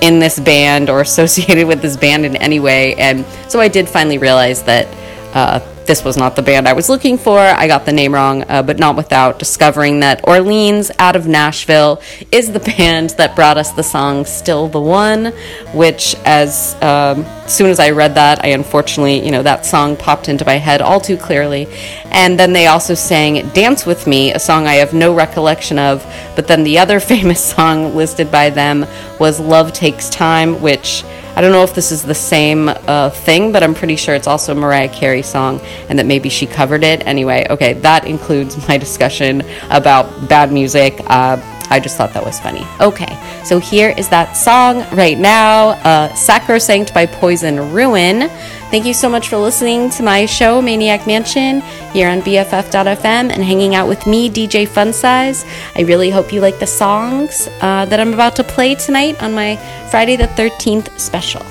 in 0.01 0.19
this 0.19 0.39
band 0.39 0.91
or 0.91 1.01
associated 1.09 1.67
with 1.67 1.81
this 1.81 1.97
band 1.97 2.25
in 2.25 2.37
any 2.37 2.61
way. 2.61 2.95
And 2.97 3.25
so 3.49 3.61
I 3.61 3.69
did 3.69 3.89
finally 3.89 4.19
realize 4.19 4.63
that 4.65 4.87
uh, 5.35 5.61
this 5.87 6.05
was 6.05 6.17
not 6.17 6.37
the 6.37 6.43
band 6.43 6.69
I 6.69 6.73
was 6.73 6.89
looking 6.89 7.19
for. 7.19 7.39
I 7.39 7.67
got 7.67 7.85
the 7.85 7.93
name 7.93 8.15
wrong, 8.15 8.45
uh, 8.49 8.63
but 8.63 8.79
not 8.79 8.97
without 8.97 9.39
discovering 9.39 10.01
that 10.01 10.27
Orleans 10.27 10.91
out 10.99 11.17
of 11.17 11.27
Nashville 11.27 12.01
is 12.31 12.53
the 12.53 12.61
band 12.79 13.11
that 13.11 13.35
brought 13.35 13.59
us 13.59 13.73
the 13.73 13.83
song 13.83 14.25
Still 14.25 14.69
the 14.69 14.81
One, 14.81 15.27
which, 15.75 16.15
as 16.25 16.81
um, 16.83 17.27
soon 17.47 17.71
as 17.71 17.81
I 17.81 17.91
read 17.91 18.15
that, 18.15 18.45
I 18.45 18.49
unfortunately, 18.49 19.25
you 19.25 19.31
know, 19.31 19.43
that 19.43 19.67
song 19.67 19.97
popped 19.97 20.29
into 20.29 20.45
my 20.45 20.57
head 20.57 20.81
all 20.81 21.01
too 21.01 21.17
clearly. 21.17 21.67
And 22.07 22.39
then 22.39 22.53
they 22.53 22.67
also 22.67 22.95
sang 22.95 23.49
Dance 23.51 23.87
With 23.87 24.07
Me, 24.07 24.33
a 24.33 24.39
song 24.39 24.67
I 24.67 24.75
have 24.75 24.95
no 24.95 25.15
recollection 25.15 25.79
of, 25.79 26.05
but 26.37 26.47
then 26.47 26.63
the 26.65 26.79
other 26.79 27.01
famous 27.13 27.45
song 27.45 27.95
listed 27.95 28.31
by 28.31 28.51
them 28.51 28.87
was 29.19 29.41
Love 29.41 29.73
Takes 29.73 30.09
Time, 30.09 30.61
which 30.61 31.05
I 31.35 31.41
don't 31.41 31.53
know 31.53 31.63
if 31.63 31.75
this 31.75 31.91
is 31.91 32.03
the 32.03 32.15
same 32.15 32.69
uh, 32.69 33.09
thing, 33.11 33.53
but 33.53 33.63
I'm 33.63 33.75
pretty 33.75 33.97
sure 33.97 34.15
it's 34.15 34.27
also 34.27 34.53
a 34.53 34.55
Mariah 34.55 34.91
Carey 34.91 35.23
song 35.23 35.61
and 35.89 35.99
that 35.99 36.05
maybe 36.05 36.29
she 36.29 36.47
covered 36.47 36.85
it. 36.85 37.07
Anyway, 37.07 37.47
okay, 37.49 37.73
that 37.75 38.07
includes 38.07 38.69
my 38.69 38.77
discussion 38.77 39.43
about 39.71 40.29
bad 40.29 40.53
music. 40.53 41.01
Uh, 41.07 41.41
I 41.71 41.81
just 41.81 41.97
thought 41.97 42.13
that 42.13 42.23
was 42.23 42.39
funny. 42.39 42.67
Okay, 42.81 43.19
so 43.45 43.59
here 43.59 43.95
is 43.97 44.11
that 44.11 44.35
song 44.35 44.85
right 44.95 45.17
now 45.17 45.69
uh, 45.85 46.15
Sacrosanct 46.15 46.93
by 46.93 47.07
Poison 47.07 47.73
Ruin. 47.73 48.29
Thank 48.73 48.87
you 48.87 48.95
so 48.95 49.11
much 49.11 49.29
for 49.29 49.37
listening 49.37 49.91
to 49.91 50.03
my 50.03 50.25
show, 50.25 50.63
Maniac 50.63 51.07
Mansion, 51.07 51.61
here 51.93 52.09
on 52.09 52.23
BFF.fm 52.23 53.05
and 53.05 53.45
hanging 53.45 53.75
out 53.75 53.87
with 53.87 54.07
me, 54.07 54.31
DJ 54.31 54.67
Fun 54.67 54.95
Size. 54.95 55.45
I 55.77 55.83
really 55.83 56.09
hope 56.09 56.33
you 56.33 56.41
like 56.41 56.59
the 56.59 56.67
songs 56.67 57.49
uh, 57.61 57.85
that 57.85 58.01
I'm 58.01 58.15
about 58.15 58.35
to 58.37 58.45
play 58.45 58.75
tonight 58.75 59.23
on 59.23 59.35
my 59.35 59.57
Friday 59.91 60.17
the 60.17 60.29
13th 60.29 60.99
special. 60.99 61.45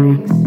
Thanks. 0.00 0.39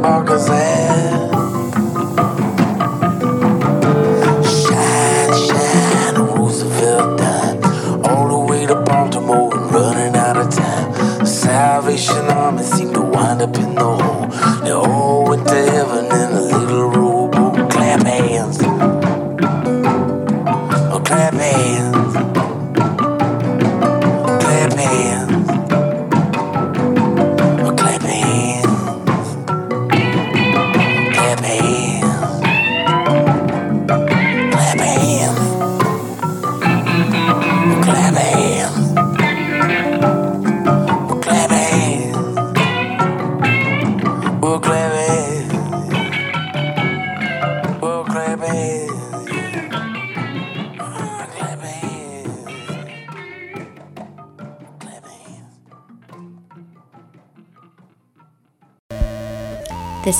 Mr. 0.00 0.24
Knickerbocker's 0.24 0.79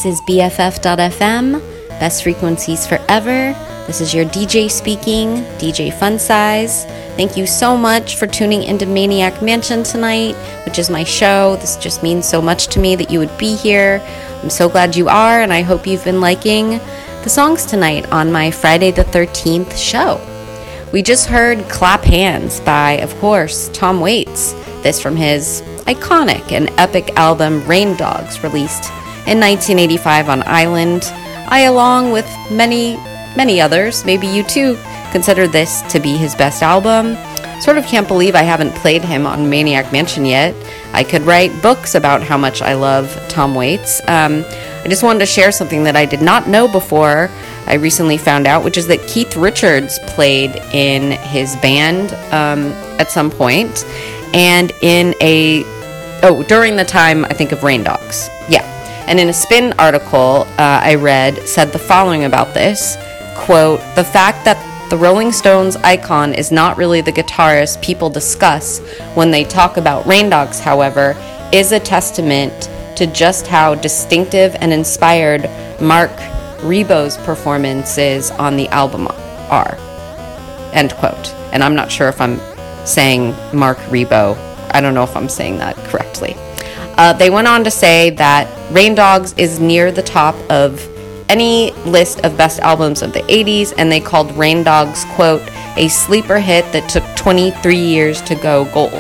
This 0.01 0.15
is 0.15 0.27
BFF.FM, 0.29 1.61
best 1.91 2.23
frequencies 2.23 2.87
forever. 2.87 3.53
This 3.87 4.01
is 4.01 4.15
your 4.15 4.25
DJ 4.25 4.71
speaking, 4.71 5.45
DJ 5.59 5.93
Fun 5.93 6.19
Size. 6.19 6.87
Thank 7.17 7.37
you 7.37 7.47
so 7.47 7.77
much 7.77 8.17
for 8.17 8.27
tuning 8.27 8.63
into 8.63 8.87
Maniac 8.87 9.43
Mansion 9.43 9.83
tonight, 9.83 10.37
which 10.65 10.79
is 10.79 10.89
my 10.89 11.05
show. 11.05 11.57
This 11.57 11.77
just 11.77 12.03
means 12.03 12.27
so 12.27 12.41
much 12.41 12.69
to 12.69 12.81
me 12.81 12.97
that 12.97 13.11
you 13.11 13.19
would 13.19 13.37
be 13.37 13.55
here. 13.55 14.01
I'm 14.43 14.49
so 14.49 14.71
glad 14.71 14.97
you 14.97 15.11
are, 15.11 15.43
and 15.43 15.53
I 15.53 15.61
hope 15.61 15.87
you've 15.87 16.05
been 16.05 16.23
liking 16.23 16.81
the 17.23 17.29
songs 17.29 17.67
tonight 17.67 18.11
on 18.11 18.33
my 18.33 18.51
Friday 18.51 18.93
the 18.93 19.05
13th 19.05 19.77
show. 19.77 20.19
We 20.95 21.03
just 21.03 21.27
heard 21.27 21.69
Clap 21.69 22.05
Hands 22.05 22.59
by, 22.61 22.93
of 22.93 23.15
course, 23.17 23.69
Tom 23.75 24.01
Waits. 24.01 24.55
This 24.83 24.99
from 24.99 25.15
his 25.15 25.61
iconic 25.85 26.53
and 26.53 26.71
epic 26.79 27.11
album 27.17 27.63
Rain 27.67 27.99
Dogs, 27.99 28.43
released 28.43 28.91
in 29.31 29.39
1985 29.39 30.29
on 30.29 30.43
Island. 30.47 31.05
I, 31.49 31.63
along 31.63 32.11
with 32.11 32.27
many, 32.51 32.97
many 33.37 33.61
others, 33.61 34.05
maybe 34.05 34.27
you 34.27 34.43
too, 34.43 34.77
consider 35.13 35.47
this 35.47 35.83
to 35.93 36.01
be 36.01 36.17
his 36.17 36.35
best 36.35 36.63
album. 36.63 37.17
Sort 37.61 37.77
of 37.79 37.85
can't 37.85 38.09
believe 38.09 38.35
I 38.35 38.43
haven't 38.43 38.75
played 38.75 39.05
him 39.05 39.27
on 39.27 39.49
Maniac 39.51 39.93
Mansion 39.93 40.25
yet. 40.25 40.55
I 40.93 41.05
could 41.05 41.23
write 41.23 41.63
books 41.63 41.95
about 41.95 42.23
how 42.23 42.37
much 42.39 42.63
I 42.63 42.75
love 42.75 43.15
Tom 43.29 43.55
Waits. 43.55 44.01
Um, 44.09 44.45
I 44.83 44.87
just 44.89 45.03
wanted 45.03 45.21
to 45.21 45.27
share 45.27 45.53
something 45.53 45.85
that 45.85 45.95
I 45.95 46.07
did 46.07 46.23
not 46.23 46.49
know 46.49 46.67
before. 46.67 47.29
I 47.67 47.75
recently 47.75 48.17
found 48.17 48.47
out, 48.47 48.65
which 48.65 48.79
is 48.79 48.87
that 48.89 49.07
Keith 49.07 49.37
Richards 49.37 49.99
played 50.07 50.57
in 50.73 51.13
his 51.13 51.55
band 51.57 52.15
um, 52.33 52.73
at 52.99 53.11
some 53.11 53.31
point, 53.31 53.85
and 54.35 54.73
in 54.81 55.15
a 55.21 55.63
oh 56.23 56.43
during 56.49 56.77
the 56.77 56.85
time 56.85 57.25
I 57.27 57.35
think 57.35 57.53
of 57.53 57.63
Rain 57.63 57.85
Dogs, 57.85 58.29
yeah. 58.49 58.80
And 59.07 59.19
in 59.19 59.29
a 59.29 59.33
Spin 59.33 59.73
article 59.79 60.47
uh, 60.59 60.81
I 60.83 60.95
read 60.95 61.37
said 61.49 61.73
the 61.73 61.79
following 61.79 62.25
about 62.25 62.55
this 62.55 62.97
quote: 63.37 63.81
"The 63.97 64.05
fact 64.05 64.45
that 64.45 64.59
the 64.91 64.97
Rolling 64.97 65.31
Stones 65.31 65.77
icon 65.77 66.35
is 66.35 66.51
not 66.51 66.77
really 66.77 67.01
the 67.01 67.13
guitarist 67.13 67.81
people 67.81 68.11
discuss 68.11 68.81
when 69.15 69.31
they 69.31 69.45
talk 69.45 69.77
about 69.77 70.05
Rain 70.05 70.29
Dogs, 70.29 70.59
however, 70.59 71.17
is 71.53 71.71
a 71.71 71.79
testament 71.79 72.69
to 72.97 73.07
just 73.07 73.47
how 73.47 73.77
distinctive 73.77 74.57
and 74.57 74.73
inspired 74.73 75.49
Marc 75.81 76.11
Ribot's 76.61 77.17
performances 77.19 78.31
on 78.33 78.57
the 78.57 78.69
album 78.69 79.07
are. 79.49 79.79
End 80.73 80.93
quote. 80.95 81.33
And 81.53 81.63
I'm 81.63 81.75
not 81.75 81.91
sure 81.91 82.09
if 82.09 82.21
I'm 82.21 82.41
saying 82.85 83.35
Marc 83.55 83.79
Ribot. 83.89 84.37
I 84.73 84.81
don't 84.81 84.95
know 84.95 85.05
if 85.05 85.17
I'm 85.17 85.29
saying 85.29 85.59
that 85.59 85.77
correctly. 85.89 86.37
Uh, 86.97 87.13
they 87.13 87.31
went 87.31 87.49
on 87.49 87.65
to 87.65 87.71
say 87.71 88.11
that 88.11 88.49
Rain 88.73 88.95
Dogs 88.95 89.35
is 89.37 89.61
near 89.61 89.91
the 89.91 90.03
top 90.03 90.35
of 90.51 90.87
any 91.29 91.71
list 91.87 92.21
of 92.25 92.37
best 92.37 92.59
albums 92.61 93.03
of 93.03 93.13
the 93.13 93.21
80s, 93.21 93.73
and 93.79 93.91
they 93.91 94.01
called 94.01 94.33
Rain 94.37 94.63
Dogs, 94.63 95.05
quote, 95.15 95.43
a 95.77 95.89
sleeper 95.89 96.39
hit 96.39 96.71
that 96.73 96.89
took 96.91 97.05
23 97.17 97.77
years 97.77 98.21
to 98.23 98.35
go 98.35 98.65
gold. 98.75 98.93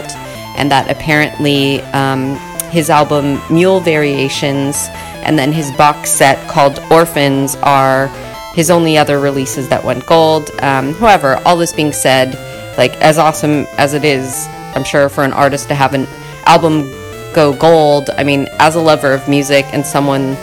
And 0.56 0.70
that 0.70 0.90
apparently 0.90 1.80
um, 1.92 2.36
his 2.70 2.88
album 2.88 3.40
Mule 3.50 3.80
Variations 3.80 4.88
and 5.22 5.38
then 5.38 5.52
his 5.52 5.70
box 5.72 6.10
set 6.10 6.38
called 6.48 6.78
Orphans 6.90 7.56
are 7.56 8.08
his 8.54 8.70
only 8.70 8.96
other 8.96 9.18
releases 9.18 9.68
that 9.68 9.84
went 9.84 10.06
gold. 10.06 10.50
Um, 10.60 10.94
however, 10.94 11.40
all 11.44 11.56
this 11.56 11.72
being 11.72 11.92
said, 11.92 12.34
like 12.78 12.92
as 13.00 13.18
awesome 13.18 13.66
as 13.76 13.94
it 13.94 14.04
is, 14.04 14.46
I'm 14.74 14.84
sure 14.84 15.08
for 15.08 15.24
an 15.24 15.32
artist 15.32 15.68
to 15.68 15.74
have 15.74 15.94
an 15.94 16.06
album 16.46 16.90
go 17.32 17.52
gold, 17.52 18.10
I 18.10 18.24
mean, 18.24 18.48
as 18.58 18.74
a 18.74 18.80
lover 18.80 19.12
of 19.12 19.28
music 19.28 19.64
and 19.72 19.84
someone 19.84 20.34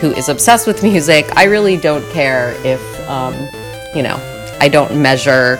who 0.00 0.12
is 0.12 0.28
obsessed 0.28 0.66
with 0.66 0.82
music, 0.82 1.26
I 1.36 1.44
really 1.44 1.76
don't 1.76 2.08
care 2.10 2.54
if, 2.64 3.08
um, 3.08 3.34
you 3.94 4.02
know, 4.02 4.16
I 4.60 4.68
don't 4.68 5.00
measure 5.00 5.56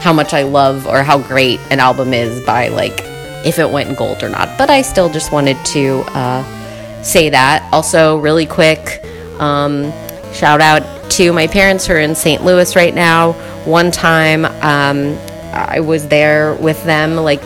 how 0.00 0.12
much 0.12 0.34
I 0.34 0.42
love 0.42 0.86
or 0.86 1.02
how 1.02 1.18
great 1.18 1.58
an 1.70 1.80
album 1.80 2.12
is 2.12 2.44
by 2.44 2.68
like 2.68 3.00
if 3.44 3.58
it 3.58 3.70
went 3.70 3.96
gold 3.96 4.22
or 4.22 4.28
not. 4.28 4.58
But 4.58 4.70
I 4.70 4.82
still 4.82 5.08
just 5.08 5.32
wanted 5.32 5.56
to 5.66 6.04
uh, 6.08 7.02
say 7.02 7.30
that. 7.30 7.68
Also, 7.72 8.18
really 8.18 8.46
quick, 8.46 9.04
um, 9.38 9.92
shout 10.32 10.60
out 10.60 11.10
to 11.12 11.32
my 11.32 11.46
parents 11.46 11.86
who 11.86 11.94
are 11.94 11.98
in 11.98 12.14
St. 12.14 12.44
Louis 12.44 12.74
right 12.76 12.94
now. 12.94 13.32
One 13.64 13.90
time, 13.90 14.44
um, 14.44 15.18
I 15.52 15.80
was 15.80 16.08
there 16.08 16.54
with 16.56 16.82
them 16.84 17.16
like 17.16 17.42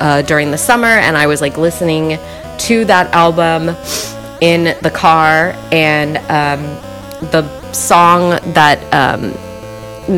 uh, 0.00 0.22
during 0.22 0.50
the 0.50 0.58
summer, 0.58 0.86
and 0.86 1.16
I 1.16 1.26
was 1.26 1.40
like 1.40 1.56
listening 1.56 2.18
to 2.58 2.84
that 2.86 3.12
album 3.14 3.76
in 4.40 4.76
the 4.82 4.90
car, 4.90 5.54
and 5.72 6.18
um, 6.30 6.62
the 7.30 7.72
song 7.72 8.30
that 8.52 8.78
um, 8.92 9.32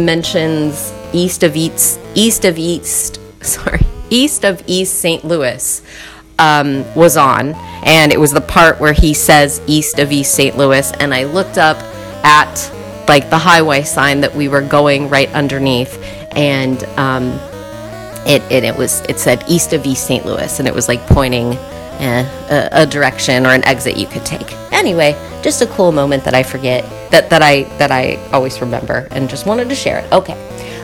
mentions 0.04 0.92
east 1.12 1.42
of 1.42 1.56
East, 1.56 2.00
east 2.14 2.44
of 2.44 2.58
East, 2.58 3.20
sorry, 3.42 3.80
east 4.10 4.44
of 4.44 4.62
East 4.66 5.00
St. 5.00 5.24
Louis 5.24 5.82
um, 6.38 6.84
was 6.94 7.16
on, 7.16 7.54
and 7.84 8.12
it 8.12 8.20
was 8.20 8.32
the 8.32 8.40
part 8.40 8.80
where 8.80 8.92
he 8.92 9.14
says 9.14 9.60
east 9.66 9.98
of 9.98 10.12
East 10.12 10.34
St. 10.34 10.56
Louis, 10.56 10.92
and 11.00 11.12
I 11.12 11.24
looked 11.24 11.58
up 11.58 11.76
at 12.24 12.72
like 13.08 13.30
the 13.30 13.38
highway 13.38 13.82
sign 13.82 14.20
that 14.20 14.34
we 14.34 14.48
were 14.48 14.60
going 14.60 15.08
right 15.08 15.32
underneath, 15.32 15.98
and 16.36 16.82
um, 16.98 17.38
it, 18.28 18.42
it 18.52 18.62
it 18.62 18.76
was 18.76 19.00
it 19.08 19.18
said 19.18 19.42
east 19.48 19.72
of 19.72 19.84
East 19.86 20.06
St. 20.06 20.24
Louis, 20.24 20.58
and 20.58 20.68
it 20.68 20.74
was 20.74 20.86
like 20.86 21.00
pointing 21.06 21.54
eh, 21.98 22.24
a, 22.50 22.82
a 22.82 22.86
direction 22.86 23.46
or 23.46 23.50
an 23.50 23.64
exit 23.64 23.96
you 23.96 24.06
could 24.06 24.24
take. 24.24 24.52
Anyway, 24.70 25.16
just 25.42 25.62
a 25.62 25.66
cool 25.68 25.92
moment 25.92 26.24
that 26.24 26.34
I 26.34 26.42
forget 26.42 26.84
that 27.10 27.30
that 27.30 27.42
I 27.42 27.62
that 27.78 27.90
I 27.90 28.16
always 28.32 28.60
remember, 28.60 29.08
and 29.10 29.28
just 29.28 29.46
wanted 29.46 29.68
to 29.70 29.74
share 29.74 29.98
it. 30.00 30.12
Okay. 30.12 30.36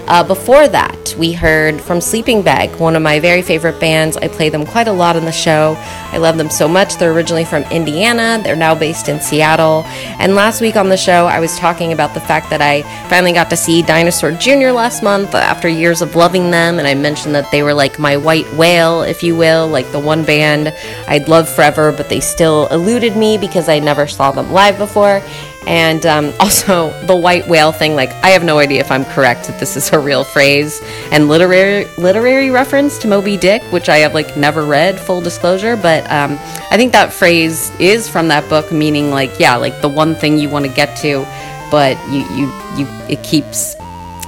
Uh, 0.06 0.22
before 0.22 0.68
that, 0.68 1.14
we 1.18 1.32
heard 1.32 1.80
from 1.80 1.98
Sleeping 1.98 2.42
Bag, 2.42 2.78
one 2.78 2.94
of 2.94 3.00
my 3.00 3.20
very 3.20 3.40
favorite 3.40 3.80
bands. 3.80 4.18
I 4.18 4.28
play 4.28 4.50
them 4.50 4.66
quite 4.66 4.86
a 4.86 4.92
lot 4.92 5.16
on 5.16 5.24
the 5.24 5.32
show. 5.32 5.76
I 6.12 6.18
love 6.18 6.36
them 6.36 6.50
so 6.50 6.68
much. 6.68 6.96
They're 6.96 7.12
originally 7.12 7.46
from 7.46 7.62
Indiana, 7.64 8.38
they're 8.44 8.54
now 8.54 8.74
based 8.74 9.08
in 9.08 9.18
Seattle. 9.18 9.84
And 10.18 10.34
last 10.34 10.60
week 10.60 10.76
on 10.76 10.90
the 10.90 10.96
show, 10.98 11.26
I 11.26 11.40
was 11.40 11.56
talking 11.58 11.92
about 11.94 12.12
the 12.12 12.20
fact 12.20 12.50
that 12.50 12.60
I 12.60 12.82
finally 13.08 13.32
got 13.32 13.48
to 13.48 13.56
see 13.56 13.80
Dinosaur 13.80 14.32
Jr. 14.32 14.72
last 14.72 15.02
month 15.02 15.34
after 15.34 15.68
years 15.68 16.02
of 16.02 16.14
loving 16.16 16.50
them. 16.50 16.78
And 16.78 16.86
I 16.86 16.94
mentioned 16.94 17.34
that 17.34 17.50
they 17.50 17.62
were 17.62 17.74
like 17.74 17.98
my 17.98 18.18
white 18.18 18.52
whale, 18.54 19.02
if 19.02 19.22
you 19.22 19.34
will, 19.34 19.68
like 19.68 19.90
the 19.90 19.98
one 19.98 20.22
band 20.22 20.68
I'd 21.08 21.28
love 21.28 21.48
forever, 21.48 21.92
but 21.92 22.10
they 22.10 22.20
still 22.20 22.66
eluded 22.66 23.16
me 23.16 23.38
because 23.38 23.70
I 23.70 23.78
never 23.78 24.06
saw 24.06 24.32
them 24.32 24.52
live 24.52 24.76
before. 24.76 25.22
And 25.66 26.04
um, 26.06 26.32
also 26.40 26.90
the 27.06 27.16
white 27.16 27.46
whale 27.48 27.72
thing, 27.72 27.94
like 27.94 28.10
I 28.24 28.30
have 28.30 28.44
no 28.44 28.58
idea 28.58 28.80
if 28.80 28.90
I'm 28.90 29.04
correct 29.04 29.46
that 29.48 29.58
this 29.60 29.76
is 29.76 29.92
a 29.92 29.98
real 29.98 30.24
phrase 30.24 30.80
and 31.10 31.28
literary 31.28 31.86
literary 31.98 32.50
reference 32.50 32.98
to 32.98 33.08
Moby 33.08 33.36
Dick, 33.36 33.62
which 33.72 33.88
I 33.88 33.98
have 33.98 34.14
like 34.14 34.36
never 34.36 34.64
read. 34.64 34.98
Full 34.98 35.20
disclosure, 35.20 35.76
but 35.76 36.04
um, 36.10 36.32
I 36.70 36.76
think 36.76 36.92
that 36.92 37.12
phrase 37.12 37.70
is 37.78 38.08
from 38.08 38.28
that 38.28 38.48
book, 38.48 38.72
meaning 38.72 39.10
like 39.10 39.38
yeah, 39.38 39.56
like 39.56 39.80
the 39.80 39.88
one 39.88 40.14
thing 40.14 40.38
you 40.38 40.48
want 40.48 40.64
to 40.66 40.72
get 40.72 40.96
to, 40.98 41.26
but 41.70 41.96
you 42.08 42.20
you 42.36 42.46
you 42.76 42.86
it 43.08 43.22
keeps 43.22 43.76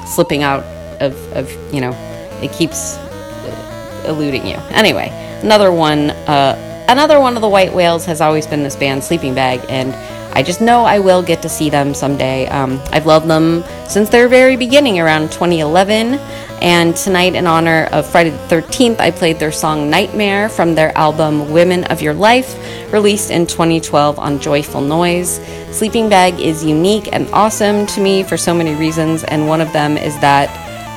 slipping 0.05 0.43
out 0.43 0.65
of 1.01 1.15
of 1.33 1.51
you 1.75 1.81
know 1.81 1.93
it 2.43 2.53
keeps 2.53 2.99
eluding 4.07 4.47
you. 4.47 4.57
Anyway, 4.71 5.09
another 5.43 5.73
one, 5.73 6.11
uh, 6.11 6.85
another 6.89 7.21
one 7.21 7.37
of 7.37 7.43
the 7.43 7.49
white 7.49 7.73
whales 7.73 8.05
has 8.07 8.21
always 8.21 8.47
been 8.47 8.63
this 8.63 8.77
band, 8.77 9.03
Sleeping 9.05 9.35
Bag, 9.35 9.61
and 9.69 9.95
I 10.37 10.43
just 10.43 10.61
know 10.61 10.85
I 10.85 10.99
will 10.99 11.23
get 11.23 11.41
to 11.43 11.49
see 11.49 11.71
them 11.71 11.95
someday. 11.95 12.47
Um, 12.49 12.79
I've 12.91 13.07
loved 13.07 13.27
them 13.27 13.65
since 13.89 14.11
their 14.11 14.29
very 14.29 14.55
beginning, 14.55 15.01
around 15.01 15.33
2011. 15.33 16.19
And 16.61 16.95
tonight, 16.95 17.35
in 17.35 17.47
honor 17.47 17.89
of 17.91 18.07
Friday 18.07 18.29
the 18.29 18.55
13th, 18.55 19.01
I 19.01 19.11
played 19.13 19.39
their 19.39 19.51
song 19.51 19.89
Nightmare 19.89 20.51
from 20.51 20.75
their 20.75 20.95
album 20.99 21.51
Women 21.53 21.85
of 21.85 22.03
Your 22.03 22.13
Life, 22.13 22.55
released 22.93 23.31
in 23.31 23.47
2012 23.47 24.19
on 24.19 24.39
Joyful 24.39 24.83
Noise. 24.83 25.41
Sleeping 25.71 26.11
Bag 26.11 26.39
is 26.39 26.63
unique 26.63 27.09
and 27.15 27.27
awesome 27.31 27.87
to 27.87 28.03
me 28.03 28.23
for 28.23 28.37
so 28.37 28.53
many 28.53 28.75
reasons, 28.75 29.25
and 29.25 29.49
one 29.49 29.63
of 29.63 29.73
them 29.73 29.97
is 29.97 30.21
that 30.21 30.53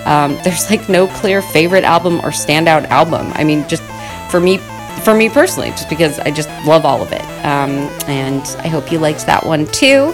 um, 0.06 0.38
there's 0.44 0.70
like 0.70 0.90
no 0.90 1.08
clear 1.08 1.42
favorite 1.42 1.86
album 1.86 2.16
or 2.26 2.32
standout 2.32 2.84
album. 2.90 3.32
I 3.36 3.46
mean, 3.46 3.66
just 3.70 3.84
for 4.30 4.42
me, 4.42 4.60
for 5.02 5.14
me 5.14 5.30
personally, 5.30 5.70
just 5.72 5.90
because 5.90 6.20
I 6.20 6.32
just 6.32 6.50
love 6.66 6.86
all 6.86 7.02
of 7.02 7.12
it. 7.12 7.24
Um, 7.46 7.90
and 8.08 8.42
I 8.60 8.68
hope 8.68 8.92
you 8.92 9.00
liked 9.00 9.26
that 9.26 9.46
one 9.46 9.66
too. 9.68 10.14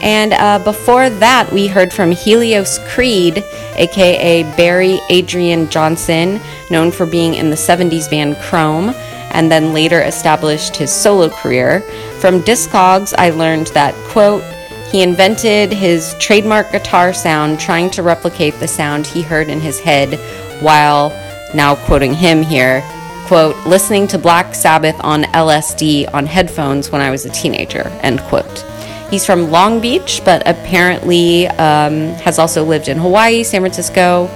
And 0.00 0.34
uh, 0.34 0.58
before 0.58 1.08
that, 1.08 1.50
we 1.50 1.66
heard 1.66 1.92
from 1.92 2.10
Helios 2.10 2.78
Creed, 2.88 3.42
aka 3.76 4.42
Barry 4.54 5.00
Adrian 5.08 5.68
Johnson, 5.70 6.40
known 6.70 6.90
for 6.90 7.06
being 7.06 7.34
in 7.34 7.48
the 7.48 7.56
70s 7.56 8.10
band 8.10 8.36
Chrome, 8.36 8.90
and 9.30 9.50
then 9.50 9.72
later 9.72 10.02
established 10.02 10.76
his 10.76 10.92
solo 10.92 11.30
career. 11.30 11.80
From 12.20 12.42
Discogs, 12.42 13.14
I 13.16 13.30
learned 13.30 13.68
that, 13.68 13.94
quote, 14.08 14.44
he 14.92 15.02
invented 15.02 15.72
his 15.72 16.14
trademark 16.20 16.70
guitar 16.70 17.12
sound 17.12 17.58
trying 17.58 17.90
to 17.92 18.02
replicate 18.02 18.54
the 18.60 18.68
sound 18.68 19.06
he 19.06 19.22
heard 19.22 19.48
in 19.48 19.60
his 19.60 19.80
head 19.80 20.20
while, 20.62 21.10
now 21.54 21.74
quoting 21.74 22.14
him 22.14 22.42
here, 22.42 22.80
quote, 23.24 23.56
listening 23.66 24.06
to 24.08 24.18
Black 24.18 24.54
Sabbath 24.54 24.96
on 25.00 25.24
LSD 25.24 26.12
on 26.12 26.26
headphones 26.26 26.90
when 26.90 27.00
I 27.00 27.10
was 27.10 27.24
a 27.24 27.30
teenager, 27.30 27.82
end 28.02 28.20
quote. 28.22 28.64
He's 29.10 29.24
from 29.24 29.50
Long 29.50 29.80
Beach, 29.80 30.20
but 30.24 30.42
apparently 30.46 31.46
um, 31.48 32.08
has 32.24 32.38
also 32.38 32.64
lived 32.64 32.88
in 32.88 32.98
Hawaii, 32.98 33.42
San 33.42 33.62
Francisco, 33.62 34.26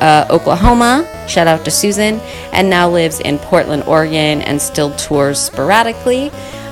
uh, 0.00 0.26
Oklahoma. 0.30 1.08
Shout 1.28 1.46
out 1.46 1.64
to 1.64 1.70
Susan, 1.70 2.20
and 2.52 2.70
now 2.70 2.88
lives 2.88 3.20
in 3.20 3.38
Portland, 3.38 3.84
Oregon, 3.84 4.42
and 4.42 4.60
still 4.60 4.94
tours 4.96 5.38
sporadically. 5.38 6.30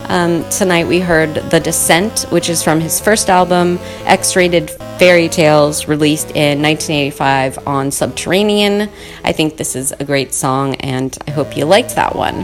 Um, 0.08 0.48
tonight 0.48 0.86
we 0.86 1.00
heard 1.00 1.34
The 1.34 1.60
Descent, 1.60 2.22
which 2.30 2.48
is 2.48 2.62
from 2.62 2.80
his 2.80 2.98
first 2.98 3.28
album, 3.28 3.78
X 4.04 4.36
Rated 4.36 4.70
Fairy 4.98 5.28
Tales, 5.28 5.86
released 5.86 6.30
in 6.30 6.62
1985 6.62 7.66
on 7.66 7.90
Subterranean. 7.90 8.88
I 9.22 9.32
think 9.32 9.58
this 9.58 9.76
is 9.76 9.92
a 9.92 10.04
great 10.04 10.32
song, 10.32 10.76
and 10.76 11.16
I 11.26 11.32
hope 11.32 11.58
you 11.58 11.66
liked 11.66 11.94
that 11.96 12.16
one. 12.16 12.36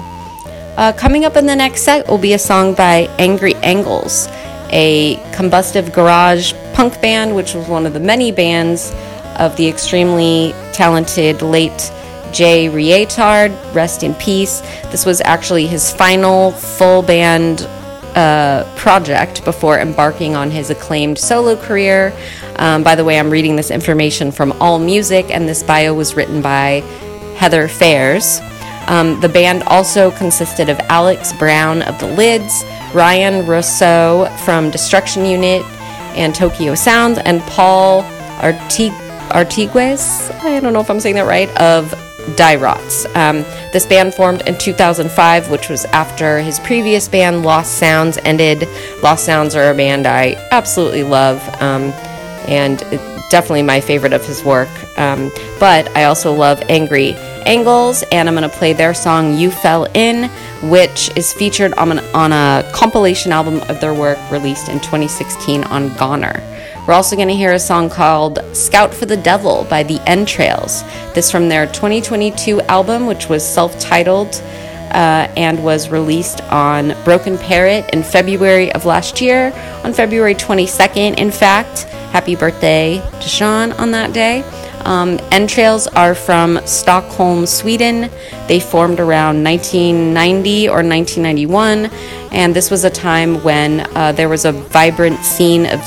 Uh, 0.77 0.93
coming 0.95 1.25
up 1.25 1.37
in 1.37 1.47
the 1.47 1.57
next 1.57 1.85
set 1.85 2.07
will 2.07 2.19
be 2.19 2.35
a 2.35 2.39
song 2.39 2.75
by 2.75 3.09
Angry 3.19 3.55
Angles, 3.57 4.29
a 4.69 5.17
combustive 5.33 5.95
garage 5.95 6.53
punk 6.75 7.01
band, 7.01 7.35
which 7.35 7.55
was 7.55 7.67
one 7.67 7.87
of 7.87 7.95
the 7.95 8.01
many 8.01 8.31
bands 8.31 8.93
of 9.39 9.57
the 9.57 9.67
extremely 9.67 10.53
talented 10.75 11.41
late 11.41 11.91
Jay 12.35 12.69
Reatard, 12.69 13.53
rest 13.73 14.03
in 14.03 14.13
peace. 14.17 14.61
This 14.91 15.07
was 15.07 15.21
actually 15.21 15.67
his 15.67 15.93
final 15.93 16.51
full 16.51 17.01
band 17.01 17.63
uh, 18.17 18.65
project 18.77 19.45
before 19.45 19.79
embarking 19.79 20.35
on 20.35 20.51
his 20.51 20.71
acclaimed 20.71 21.19
solo 21.19 21.57
career. 21.57 22.13
Um, 22.57 22.83
by 22.83 22.95
the 22.95 23.05
way, 23.05 23.19
I'm 23.19 23.31
reading 23.31 23.57
this 23.57 23.71
information 23.71 24.33
from 24.33 24.53
All 24.61 24.79
Music, 24.79 25.31
and 25.31 25.49
this 25.49 25.63
bio 25.63 25.95
was 25.95 26.17
written 26.17 26.43
by 26.43 26.81
Heather 27.37 27.69
Phares. 27.69 28.41
Um, 28.87 29.21
the 29.21 29.29
band 29.29 29.63
also 29.65 30.11
consisted 30.11 30.69
of 30.69 30.79
Alix 30.91 31.33
Brown 31.33 31.83
of 31.83 31.99
The 31.99 32.09
Lids, 32.15 32.65
Ryan 32.95 33.47
Rousseau 33.47 34.29
from 34.45 34.71
Destruction 34.71 35.25
Unit 35.25 35.65
and 36.17 36.35
Tokyo 36.35 36.75
Sound, 36.75 37.19
and 37.21 37.41
Paul 37.43 38.03
Artig- 38.41 38.93
Artigues, 39.31 40.31
I 40.43 40.61
don't 40.61 40.73
know 40.73 40.81
if 40.81 40.91
I'm 40.91 41.01
saying 41.01 41.15
that 41.15 41.27
right, 41.27 41.49
of 41.61 41.93
Die 42.37 42.57
Rotzz. 42.57 43.07
Um, 43.17 43.45
this 43.73 43.87
band 43.87 44.15
formed 44.15 44.43
in 44.49 44.57
2005, 44.57 45.51
which 45.51 45.69
was 45.69 45.85
after 45.87 46.39
his 46.39 46.59
previous 46.61 47.09
band, 47.09 47.43
Lost 47.43 47.79
Sounds, 47.79 48.19
ended. 48.19 48.69
Lost 49.03 49.25
Sounds 49.25 49.55
are 49.55 49.71
a 49.71 49.75
band 49.75 50.07
I 50.07 50.35
absolutely 50.51 51.03
love, 51.03 51.41
um, 51.61 51.93
and 52.49 52.79
definitely 53.31 53.63
my 53.63 53.81
favorite 53.81 54.13
of 54.13 54.25
his 54.25 54.45
work. 54.45 54.69
Um, 54.99 55.31
but 55.59 55.89
I 55.97 56.05
also 56.05 56.33
love 56.33 56.63
Angry 56.69 57.15
Angles, 57.47 58.03
and 58.11 58.29
I'm 58.29 58.35
going 58.35 58.49
to 58.49 58.57
play 58.57 58.73
their 58.73 58.95
song 58.95 59.35
You 59.35 59.51
Fell 59.51 59.85
In, 59.95 60.31
which 60.71 61.15
is 61.17 61.33
featured 61.33 61.73
on, 61.75 61.99
an, 61.99 61.99
on 62.15 62.33
a 62.33 62.69
compilation 62.73 63.33
album 63.33 63.61
of 63.69 63.81
their 63.81 63.95
work 63.95 64.19
released 64.31 64.69
in 64.69 64.81
2016 64.81 65.65
on 65.65 65.95
Goner. 65.97 66.43
We're 66.87 66.95
also 66.95 67.17
going 67.17 67.29
to 67.29 67.35
hear 67.35 67.53
a 67.53 67.59
song 67.59 67.89
called 67.89 68.41
Scout 68.55 68.93
for 68.93 69.07
the 69.07 69.17
Devil 69.17 69.65
by 69.71 69.83
the 69.83 70.01
Entrails. 70.07 70.83
This 71.15 71.31
from 71.31 71.49
their 71.49 71.67
2022 71.67 72.61
album, 72.63 73.07
which 73.07 73.29
was 73.29 73.47
self 73.47 73.79
titled 73.79 74.43
uh, 74.95 75.29
and 75.37 75.63
was 75.65 75.89
released 75.89 76.43
on 76.53 76.95
Broken 77.05 77.39
Parrot 77.39 77.89
in 77.93 78.03
February 78.03 78.71
of 78.73 78.85
last 78.85 79.21
year. 79.21 79.53
On 79.83 79.93
February 79.93 80.35
22nd, 80.35 81.19
in 81.19 81.31
fact. 81.31 81.85
Happy 82.13 82.37
birthday 82.37 82.99
to 83.21 83.29
Sean 83.29 83.73
on 83.73 83.91
that 83.91 84.13
day. 84.13 84.43
Um, 84.85 85.19
Entrails 85.35 85.89
are 85.89 86.15
from 86.15 86.65
Stockholm, 86.65 87.45
Sweden. 87.45 88.09
They 88.47 88.61
formed 88.61 89.01
around 89.01 89.43
1990 89.43 90.69
or 90.69 90.75
1991, 90.75 91.87
and 92.31 92.55
this 92.55 92.71
was 92.71 92.85
a 92.85 92.91
time 92.91 93.43
when 93.43 93.81
uh, 93.97 94.13
there 94.13 94.29
was 94.29 94.45
a 94.45 94.53
vibrant 94.53 95.25
scene 95.25 95.67
of 95.67 95.81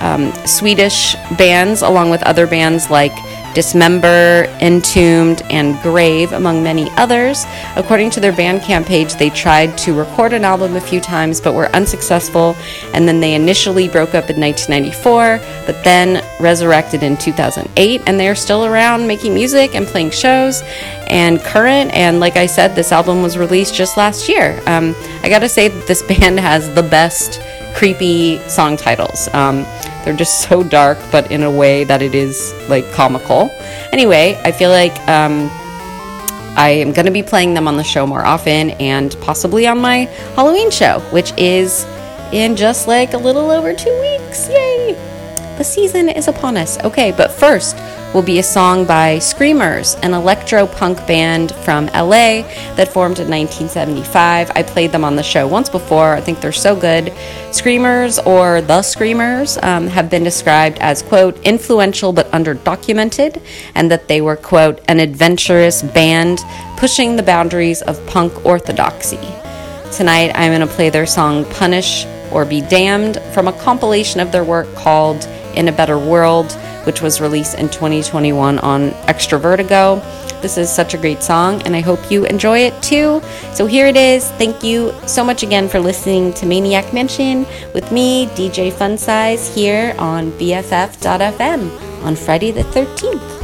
um, 0.00 0.32
Swedish 0.46 1.16
bands, 1.36 1.82
along 1.82 2.08
with 2.08 2.22
other 2.22 2.46
bands 2.46 2.88
like 2.88 3.12
Dismember, 3.58 4.46
Entombed, 4.60 5.42
and 5.50 5.76
Grave, 5.82 6.30
among 6.30 6.62
many 6.62 6.88
others. 6.90 7.44
According 7.74 8.10
to 8.10 8.20
their 8.20 8.30
Bandcamp 8.30 8.86
page, 8.86 9.14
they 9.14 9.30
tried 9.30 9.76
to 9.78 9.92
record 9.92 10.32
an 10.32 10.44
album 10.44 10.76
a 10.76 10.80
few 10.80 11.00
times 11.00 11.40
but 11.40 11.54
were 11.54 11.66
unsuccessful, 11.74 12.54
and 12.94 13.08
then 13.08 13.18
they 13.18 13.34
initially 13.34 13.88
broke 13.88 14.10
up 14.10 14.30
in 14.30 14.40
1994, 14.40 15.40
but 15.66 15.82
then 15.82 16.24
resurrected 16.38 17.02
in 17.02 17.16
2008, 17.16 18.00
and 18.06 18.20
they 18.20 18.28
are 18.28 18.36
still 18.36 18.64
around 18.64 19.08
making 19.08 19.34
music 19.34 19.74
and 19.74 19.88
playing 19.88 20.12
shows 20.12 20.62
and 21.08 21.40
current. 21.40 21.92
And 21.92 22.20
like 22.20 22.36
I 22.36 22.46
said, 22.46 22.76
this 22.76 22.92
album 22.92 23.22
was 23.22 23.36
released 23.36 23.74
just 23.74 23.96
last 23.96 24.28
year. 24.28 24.62
Um, 24.66 24.94
I 25.24 25.28
gotta 25.28 25.48
say 25.48 25.66
this 25.66 26.02
band 26.08 26.38
has 26.38 26.72
the 26.76 26.84
best 26.84 27.40
creepy 27.78 28.38
song 28.48 28.76
titles. 28.76 29.32
Um, 29.32 29.62
they're 30.04 30.16
just 30.16 30.48
so 30.48 30.64
dark, 30.64 30.98
but 31.12 31.30
in 31.30 31.44
a 31.44 31.50
way 31.50 31.84
that 31.84 32.02
it 32.02 32.12
is 32.12 32.52
like 32.68 32.90
comical. 32.90 33.50
Anyway, 33.92 34.40
I 34.44 34.50
feel 34.50 34.70
like 34.70 34.92
um, 35.08 35.48
I 36.56 36.70
am 36.70 36.92
going 36.92 37.06
to 37.06 37.12
be 37.12 37.22
playing 37.22 37.54
them 37.54 37.68
on 37.68 37.76
the 37.76 37.84
show 37.84 38.04
more 38.04 38.24
often 38.24 38.70
and 38.72 39.16
possibly 39.20 39.68
on 39.68 39.78
my 39.78 40.06
Halloween 40.34 40.72
show, 40.72 40.98
which 41.12 41.32
is 41.38 41.86
in 42.32 42.56
just 42.56 42.88
like 42.88 43.14
a 43.14 43.18
little 43.18 43.50
over 43.52 43.72
two 43.72 44.00
weeks. 44.00 44.48
Yay! 44.48 45.14
the 45.58 45.64
season 45.64 46.08
is 46.08 46.28
upon 46.28 46.56
us. 46.56 46.78
Okay, 46.84 47.12
but 47.12 47.32
first 47.32 47.76
will 48.14 48.22
be 48.22 48.38
a 48.38 48.42
song 48.42 48.86
by 48.86 49.18
Screamers, 49.18 49.94
an 49.96 50.14
electro 50.14 50.66
punk 50.66 50.98
band 51.06 51.54
from 51.56 51.86
LA 51.86 52.42
that 52.76 52.88
formed 52.88 53.18
in 53.18 53.28
1975. 53.28 54.50
I 54.54 54.62
played 54.62 54.92
them 54.92 55.04
on 55.04 55.14
the 55.14 55.22
show 55.22 55.46
once 55.46 55.68
before. 55.68 56.14
I 56.14 56.20
think 56.20 56.40
they're 56.40 56.50
so 56.50 56.74
good. 56.74 57.12
Screamers 57.52 58.18
or 58.18 58.62
The 58.62 58.80
Screamers 58.80 59.58
um, 59.62 59.88
have 59.88 60.08
been 60.08 60.24
described 60.24 60.78
as, 60.78 61.02
quote, 61.02 61.38
influential 61.46 62.12
but 62.14 62.30
underdocumented, 62.30 63.42
and 63.74 63.90
that 63.90 64.08
they 64.08 64.22
were, 64.22 64.36
quote, 64.36 64.80
an 64.88 65.00
adventurous 65.00 65.82
band 65.82 66.40
pushing 66.78 67.16
the 67.16 67.22
boundaries 67.22 67.82
of 67.82 68.04
punk 68.06 68.46
orthodoxy. 68.46 69.20
Tonight, 69.92 70.32
I'm 70.34 70.52
going 70.52 70.66
to 70.66 70.74
play 70.74 70.88
their 70.88 71.06
song 71.06 71.44
Punish 71.46 72.06
or 72.32 72.46
Be 72.46 72.62
Damned 72.62 73.20
from 73.34 73.48
a 73.48 73.52
compilation 73.52 74.20
of 74.20 74.32
their 74.32 74.44
work 74.44 74.72
called 74.74 75.26
In 75.54 75.68
a 75.68 75.72
Better 75.72 75.98
World, 75.98 76.56
which 76.88 77.02
was 77.02 77.20
released 77.20 77.58
in 77.58 77.68
2021 77.68 78.58
on 78.60 78.92
Extravertigo. 79.12 80.00
This 80.40 80.56
is 80.56 80.74
such 80.74 80.94
a 80.94 80.96
great 80.96 81.22
song, 81.22 81.60
and 81.64 81.76
I 81.76 81.80
hope 81.80 82.10
you 82.10 82.24
enjoy 82.24 82.60
it 82.60 82.82
too. 82.82 83.20
So 83.52 83.66
here 83.66 83.86
it 83.86 83.96
is. 83.96 84.30
Thank 84.42 84.64
you 84.64 84.94
so 85.06 85.22
much 85.22 85.42
again 85.42 85.68
for 85.68 85.80
listening 85.80 86.32
to 86.32 86.46
Maniac 86.46 86.94
Mansion 86.94 87.44
with 87.74 87.92
me, 87.92 88.26
DJ 88.28 88.72
Funsize, 88.72 89.54
here 89.54 89.94
on 89.98 90.32
BFF.FM 90.32 92.04
on 92.04 92.16
Friday 92.16 92.52
the 92.52 92.62
13th. 92.62 93.37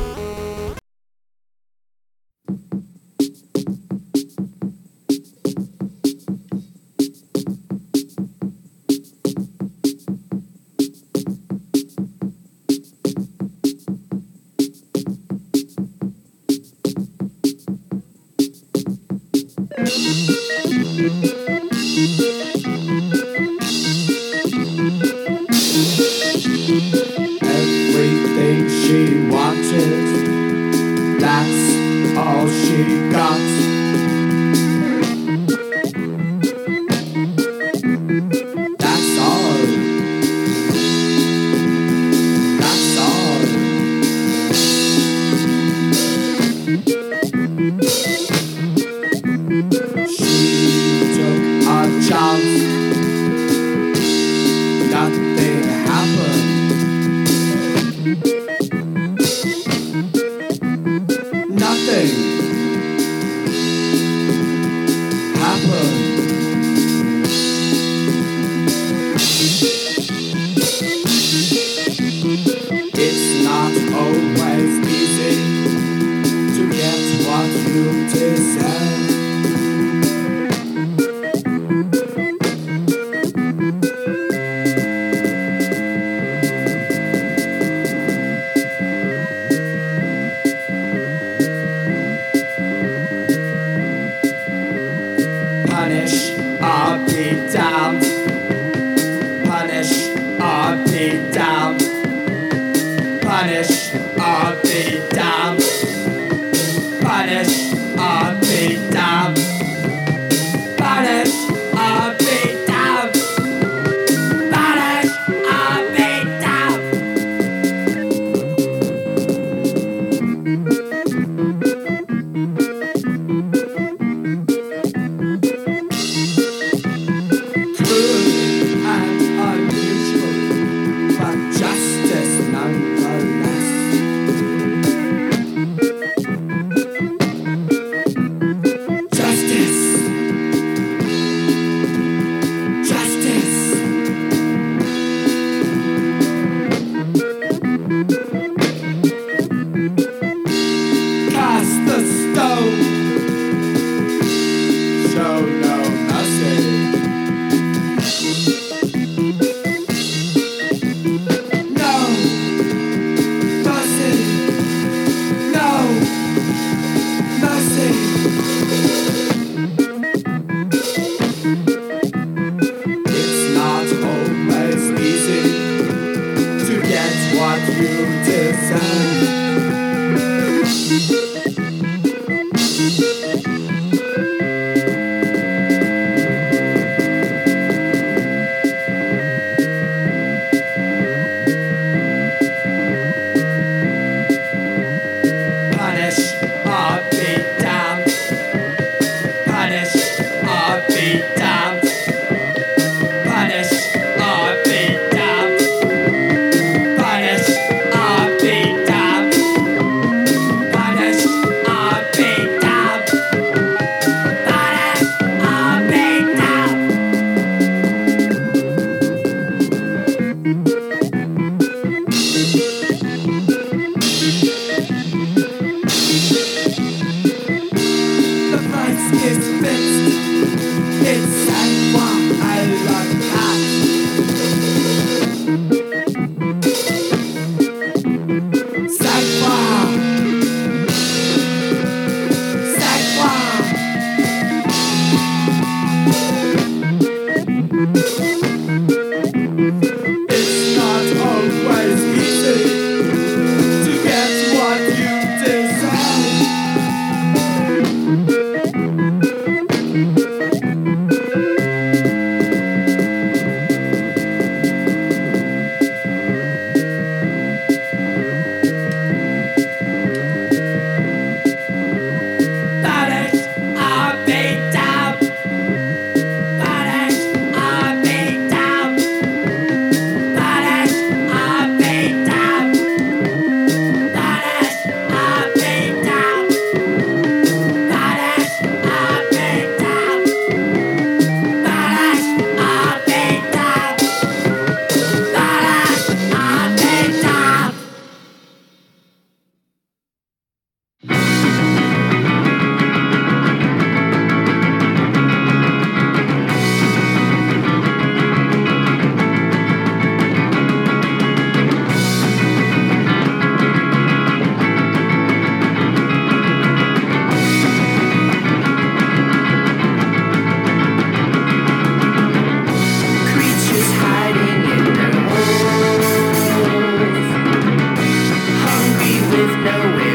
no 329.62 329.96
way. 329.96 330.13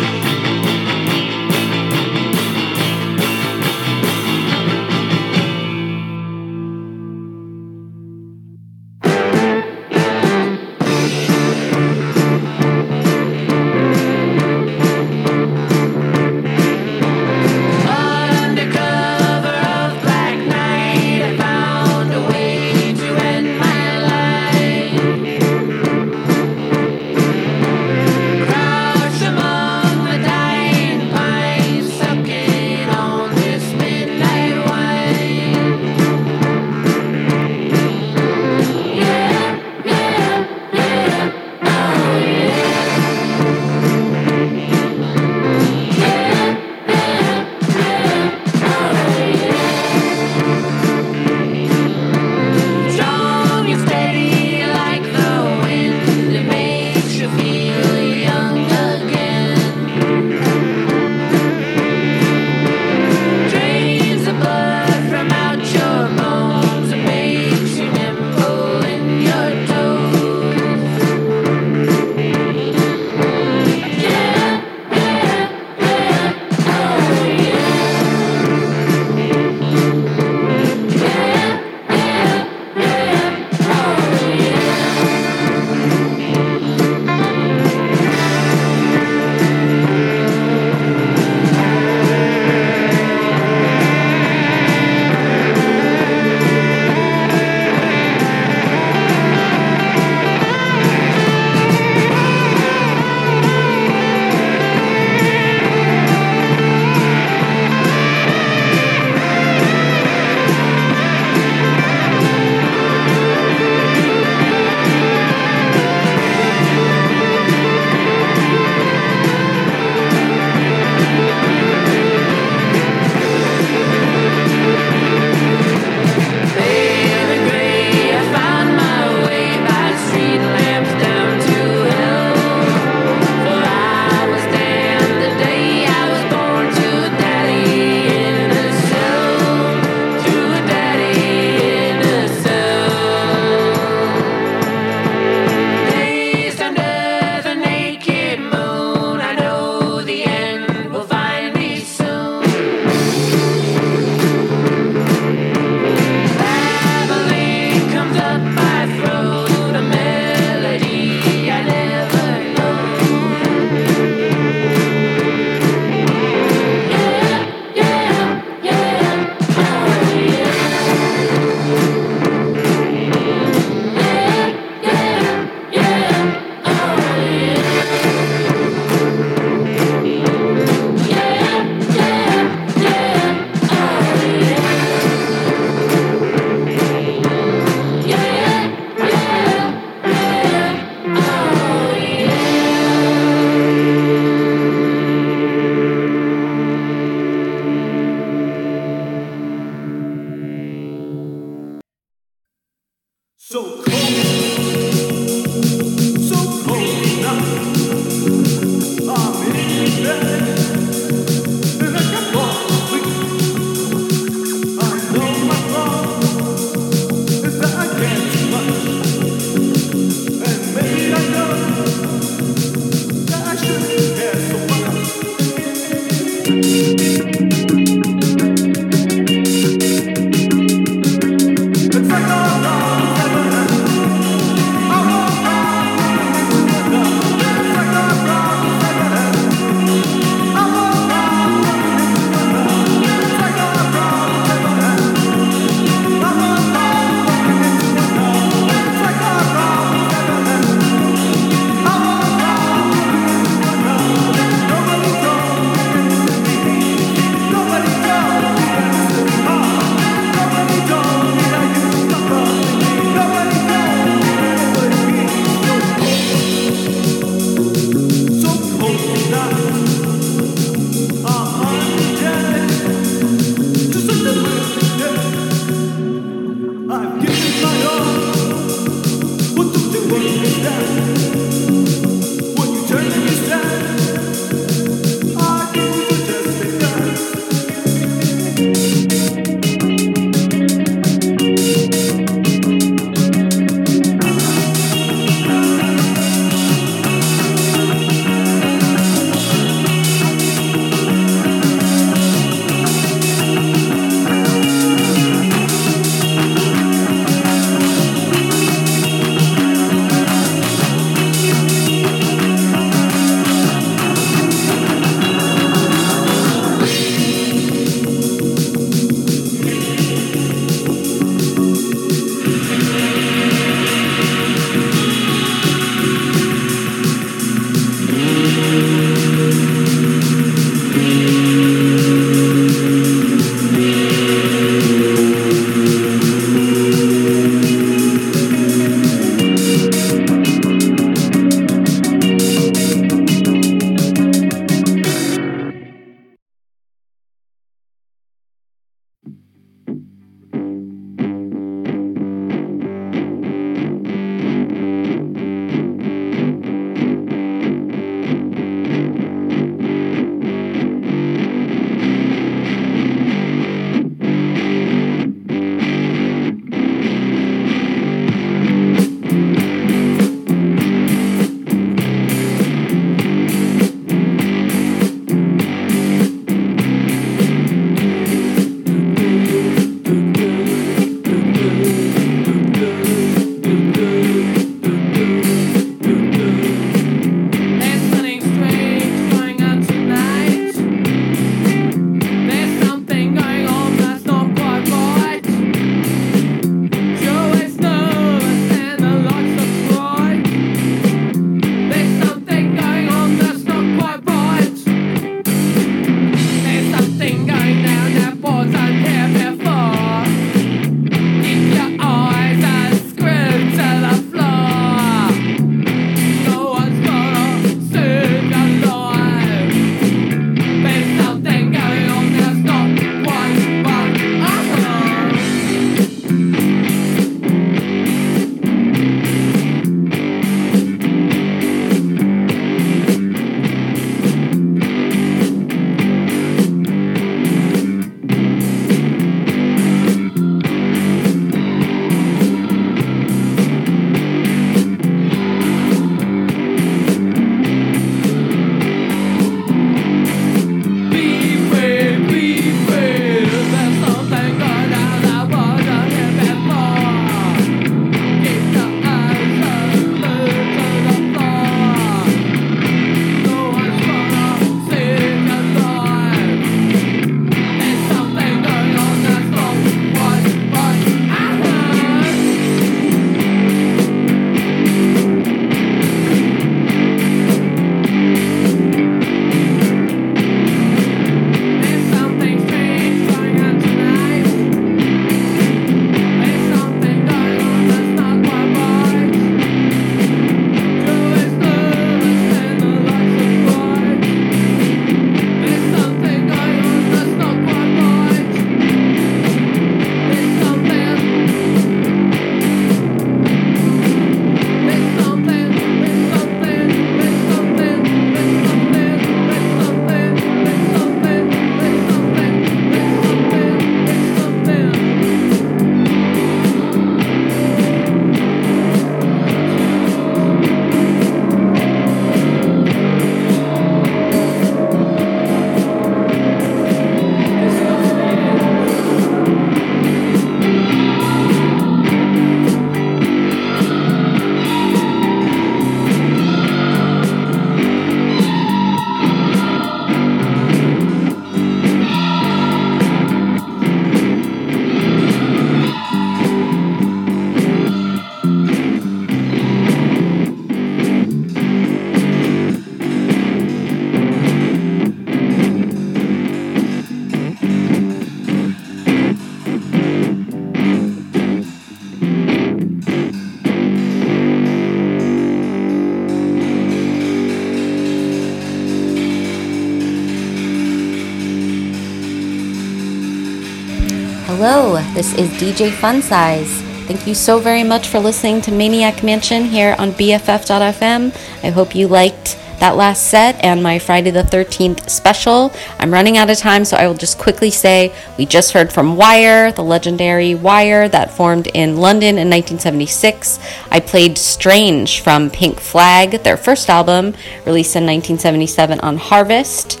This 575.14 575.34
is 575.34 575.50
DJ 575.50 575.92
Fun 575.92 576.22
Size. 576.22 576.80
Thank 577.06 577.26
you 577.26 577.34
so 577.34 577.58
very 577.58 577.84
much 577.84 578.08
for 578.08 578.18
listening 578.18 578.62
to 578.62 578.72
Maniac 578.72 579.22
Mansion 579.22 579.64
here 579.64 579.94
on 579.98 580.12
BFF.fm. 580.12 581.34
I 581.62 581.70
hope 581.70 581.94
you 581.94 582.08
liked 582.08 582.58
that 582.80 582.96
last 582.96 583.28
set 583.28 583.62
and 583.62 583.82
my 583.82 583.98
Friday 583.98 584.30
the 584.30 584.42
13th 584.42 585.10
special. 585.10 585.70
I'm 585.98 586.12
running 586.12 586.38
out 586.38 586.48
of 586.48 586.56
time, 586.56 586.84
so 586.86 586.96
I 586.96 587.06
will 587.06 587.14
just 587.14 587.38
quickly 587.38 587.70
say 587.70 588.14
we 588.38 588.46
just 588.46 588.72
heard 588.72 588.90
from 588.90 589.16
Wire, 589.16 589.70
the 589.70 589.84
legendary 589.84 590.54
Wire 590.54 591.08
that 591.10 591.30
formed 591.30 591.68
in 591.74 591.98
London 591.98 592.38
in 592.38 592.48
1976. 592.48 593.60
I 593.90 594.00
played 594.00 594.38
Strange 594.38 595.20
from 595.20 595.50
Pink 595.50 595.78
Flag, 595.78 596.42
their 596.42 596.56
first 596.56 596.88
album, 596.88 597.34
released 597.66 597.96
in 597.96 598.04
1977 598.04 598.98
on 599.00 599.18
Harvest. 599.18 600.00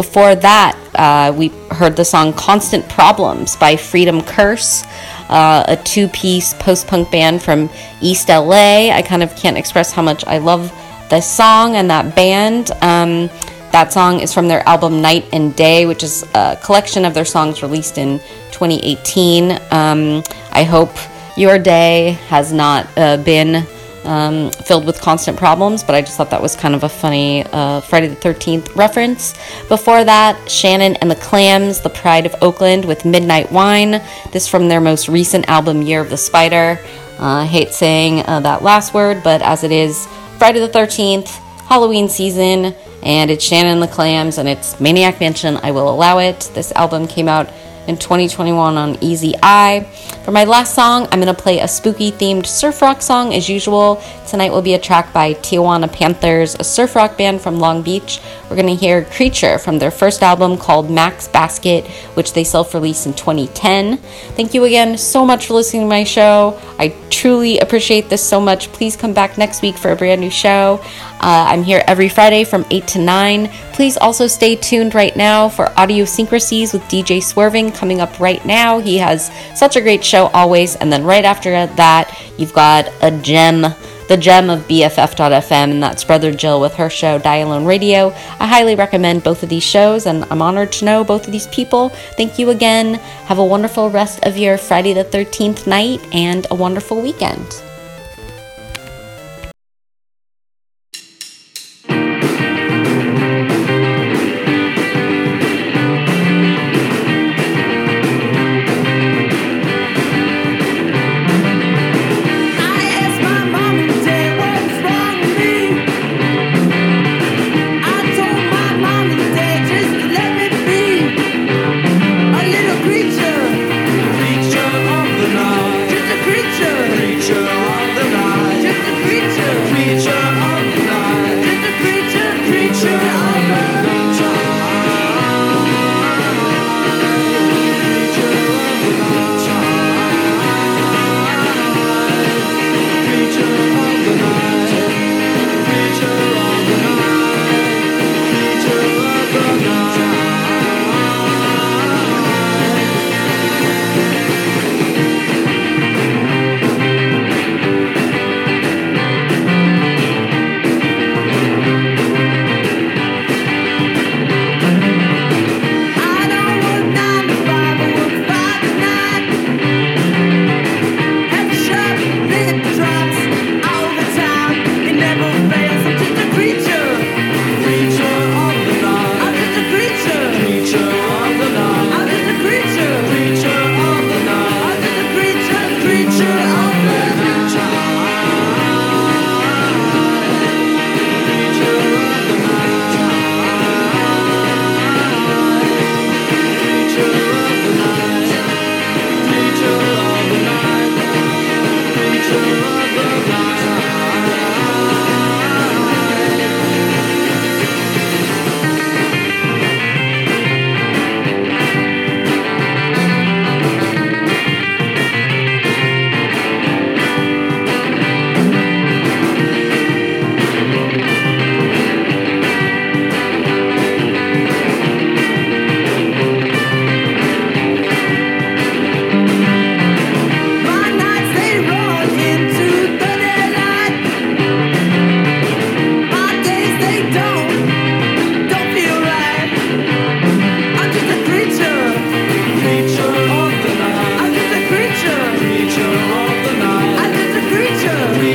Before 0.00 0.34
that, 0.34 0.78
uh, 0.94 1.30
we 1.36 1.48
heard 1.72 1.94
the 1.94 2.06
song 2.06 2.32
Constant 2.32 2.88
Problems 2.88 3.54
by 3.56 3.76
Freedom 3.76 4.22
Curse, 4.22 4.82
uh, 5.28 5.62
a 5.68 5.76
two 5.76 6.08
piece 6.08 6.54
post 6.54 6.86
punk 6.86 7.10
band 7.10 7.42
from 7.42 7.68
East 8.00 8.30
LA. 8.30 8.88
I 8.92 9.02
kind 9.02 9.22
of 9.22 9.36
can't 9.36 9.58
express 9.58 9.92
how 9.92 10.00
much 10.00 10.24
I 10.24 10.38
love 10.38 10.72
this 11.10 11.30
song 11.30 11.76
and 11.76 11.90
that 11.90 12.16
band. 12.16 12.70
Um, 12.80 13.28
that 13.72 13.92
song 13.92 14.20
is 14.20 14.32
from 14.32 14.48
their 14.48 14.66
album 14.66 15.02
Night 15.02 15.26
and 15.34 15.54
Day, 15.54 15.84
which 15.84 16.02
is 16.02 16.24
a 16.34 16.58
collection 16.64 17.04
of 17.04 17.12
their 17.12 17.26
songs 17.26 17.60
released 17.62 17.98
in 17.98 18.20
2018. 18.52 19.58
Um, 19.70 20.22
I 20.52 20.64
hope 20.64 20.96
your 21.36 21.58
day 21.58 22.12
has 22.28 22.54
not 22.54 22.86
uh, 22.96 23.18
been 23.18 23.66
um, 24.04 24.50
filled 24.50 24.86
with 24.86 25.00
constant 25.00 25.36
problems, 25.36 25.82
but 25.82 25.94
I 25.94 26.00
just 26.00 26.16
thought 26.16 26.30
that 26.30 26.42
was 26.42 26.56
kind 26.56 26.74
of 26.74 26.84
a 26.84 26.88
funny 26.88 27.44
uh, 27.52 27.80
Friday 27.80 28.08
the 28.08 28.16
13th 28.16 28.74
reference. 28.74 29.34
Before 29.68 30.04
that, 30.04 30.50
Shannon 30.50 30.96
and 30.96 31.10
the 31.10 31.16
Clams, 31.16 31.80
The 31.80 31.90
Pride 31.90 32.26
of 32.26 32.34
Oakland 32.42 32.84
with 32.84 33.04
Midnight 33.04 33.50
Wine. 33.52 34.02
This 34.32 34.48
from 34.48 34.68
their 34.68 34.80
most 34.80 35.08
recent 35.08 35.48
album, 35.48 35.82
Year 35.82 36.00
of 36.00 36.10
the 36.10 36.16
Spider. 36.16 36.78
Uh, 37.18 37.42
I 37.42 37.46
hate 37.46 37.70
saying 37.70 38.24
uh, 38.26 38.40
that 38.40 38.62
last 38.62 38.94
word, 38.94 39.22
but 39.22 39.42
as 39.42 39.64
it 39.64 39.72
is 39.72 40.06
Friday 40.38 40.60
the 40.60 40.68
13th, 40.68 41.28
Halloween 41.66 42.08
season, 42.08 42.74
and 43.02 43.30
it's 43.30 43.44
Shannon 43.44 43.74
and 43.74 43.82
the 43.82 43.88
Clams, 43.88 44.38
and 44.38 44.48
it's 44.48 44.80
Maniac 44.80 45.20
Mansion, 45.20 45.58
I 45.62 45.70
will 45.70 45.88
allow 45.88 46.18
it. 46.18 46.50
This 46.54 46.72
album 46.72 47.06
came 47.06 47.28
out 47.28 47.50
in 47.86 47.96
2021 47.96 48.76
on 48.76 48.96
Easy 49.02 49.34
Eye. 49.42 49.86
For 50.24 50.32
my 50.32 50.44
last 50.44 50.74
song, 50.74 51.08
I'm 51.10 51.20
going 51.20 51.34
to 51.34 51.42
play 51.42 51.60
a 51.60 51.68
spooky 51.68 52.12
themed 52.12 52.46
surf 52.46 52.82
rock 52.82 53.02
song 53.02 53.34
as 53.34 53.48
usual. 53.48 54.02
Tonight 54.26 54.50
will 54.50 54.62
be 54.62 54.74
a 54.74 54.78
track 54.78 55.12
by 55.12 55.34
Tijuana 55.34 55.92
Panthers, 55.92 56.54
a 56.54 56.64
surf 56.64 56.94
rock 56.94 57.16
band 57.16 57.40
from 57.40 57.58
Long 57.58 57.82
Beach. 57.82 58.20
We're 58.50 58.56
going 58.56 58.66
to 58.66 58.74
hear 58.74 59.04
Creature 59.04 59.58
from 59.58 59.78
their 59.78 59.92
first 59.92 60.24
album 60.24 60.58
called 60.58 60.90
Max 60.90 61.28
Basket, 61.28 61.86
which 62.14 62.32
they 62.32 62.42
self 62.42 62.74
released 62.74 63.06
in 63.06 63.14
2010. 63.14 63.96
Thank 64.34 64.54
you 64.54 64.64
again 64.64 64.98
so 64.98 65.24
much 65.24 65.46
for 65.46 65.54
listening 65.54 65.82
to 65.82 65.88
my 65.88 66.02
show. 66.02 66.60
I 66.76 66.96
truly 67.10 67.60
appreciate 67.60 68.08
this 68.08 68.26
so 68.26 68.40
much. 68.40 68.72
Please 68.72 68.96
come 68.96 69.14
back 69.14 69.38
next 69.38 69.62
week 69.62 69.76
for 69.76 69.92
a 69.92 69.96
brand 69.96 70.20
new 70.20 70.30
show. 70.30 70.80
Uh, 71.20 71.46
I'm 71.48 71.62
here 71.62 71.84
every 71.86 72.08
Friday 72.08 72.42
from 72.42 72.66
8 72.70 72.88
to 72.88 72.98
9. 72.98 73.46
Please 73.72 73.96
also 73.96 74.26
stay 74.26 74.56
tuned 74.56 74.96
right 74.96 75.14
now 75.14 75.48
for 75.48 75.72
Idiosyncrasies 75.78 76.72
with 76.72 76.82
DJ 76.82 77.22
Swerving 77.22 77.70
coming 77.70 78.00
up 78.00 78.18
right 78.18 78.44
now. 78.44 78.80
He 78.80 78.98
has 78.98 79.30
such 79.54 79.76
a 79.76 79.80
great 79.80 80.02
show 80.02 80.26
always. 80.28 80.74
And 80.74 80.92
then 80.92 81.04
right 81.04 81.24
after 81.24 81.50
that, 81.52 82.20
you've 82.36 82.52
got 82.52 82.90
a 83.00 83.12
gem 83.22 83.66
the 84.10 84.16
gem 84.16 84.50
of 84.50 84.66
BFF.fm, 84.66 85.70
and 85.70 85.80
that's 85.80 86.02
Brother 86.02 86.32
Jill 86.32 86.60
with 86.60 86.74
her 86.74 86.90
show 86.90 87.16
Dial 87.16 87.46
Alone 87.46 87.64
Radio. 87.64 88.08
I 88.40 88.48
highly 88.48 88.74
recommend 88.74 89.22
both 89.22 89.44
of 89.44 89.48
these 89.48 89.62
shows, 89.62 90.06
and 90.06 90.24
I'm 90.32 90.42
honored 90.42 90.72
to 90.72 90.84
know 90.84 91.04
both 91.04 91.26
of 91.26 91.32
these 91.32 91.46
people. 91.46 91.90
Thank 92.16 92.36
you 92.36 92.50
again. 92.50 92.94
Have 93.26 93.38
a 93.38 93.44
wonderful 93.44 93.88
rest 93.88 94.18
of 94.24 94.36
your 94.36 94.58
Friday 94.58 94.94
the 94.94 95.04
13th 95.04 95.68
night 95.68 96.00
and 96.12 96.44
a 96.50 96.56
wonderful 96.56 97.00
weekend. 97.00 97.62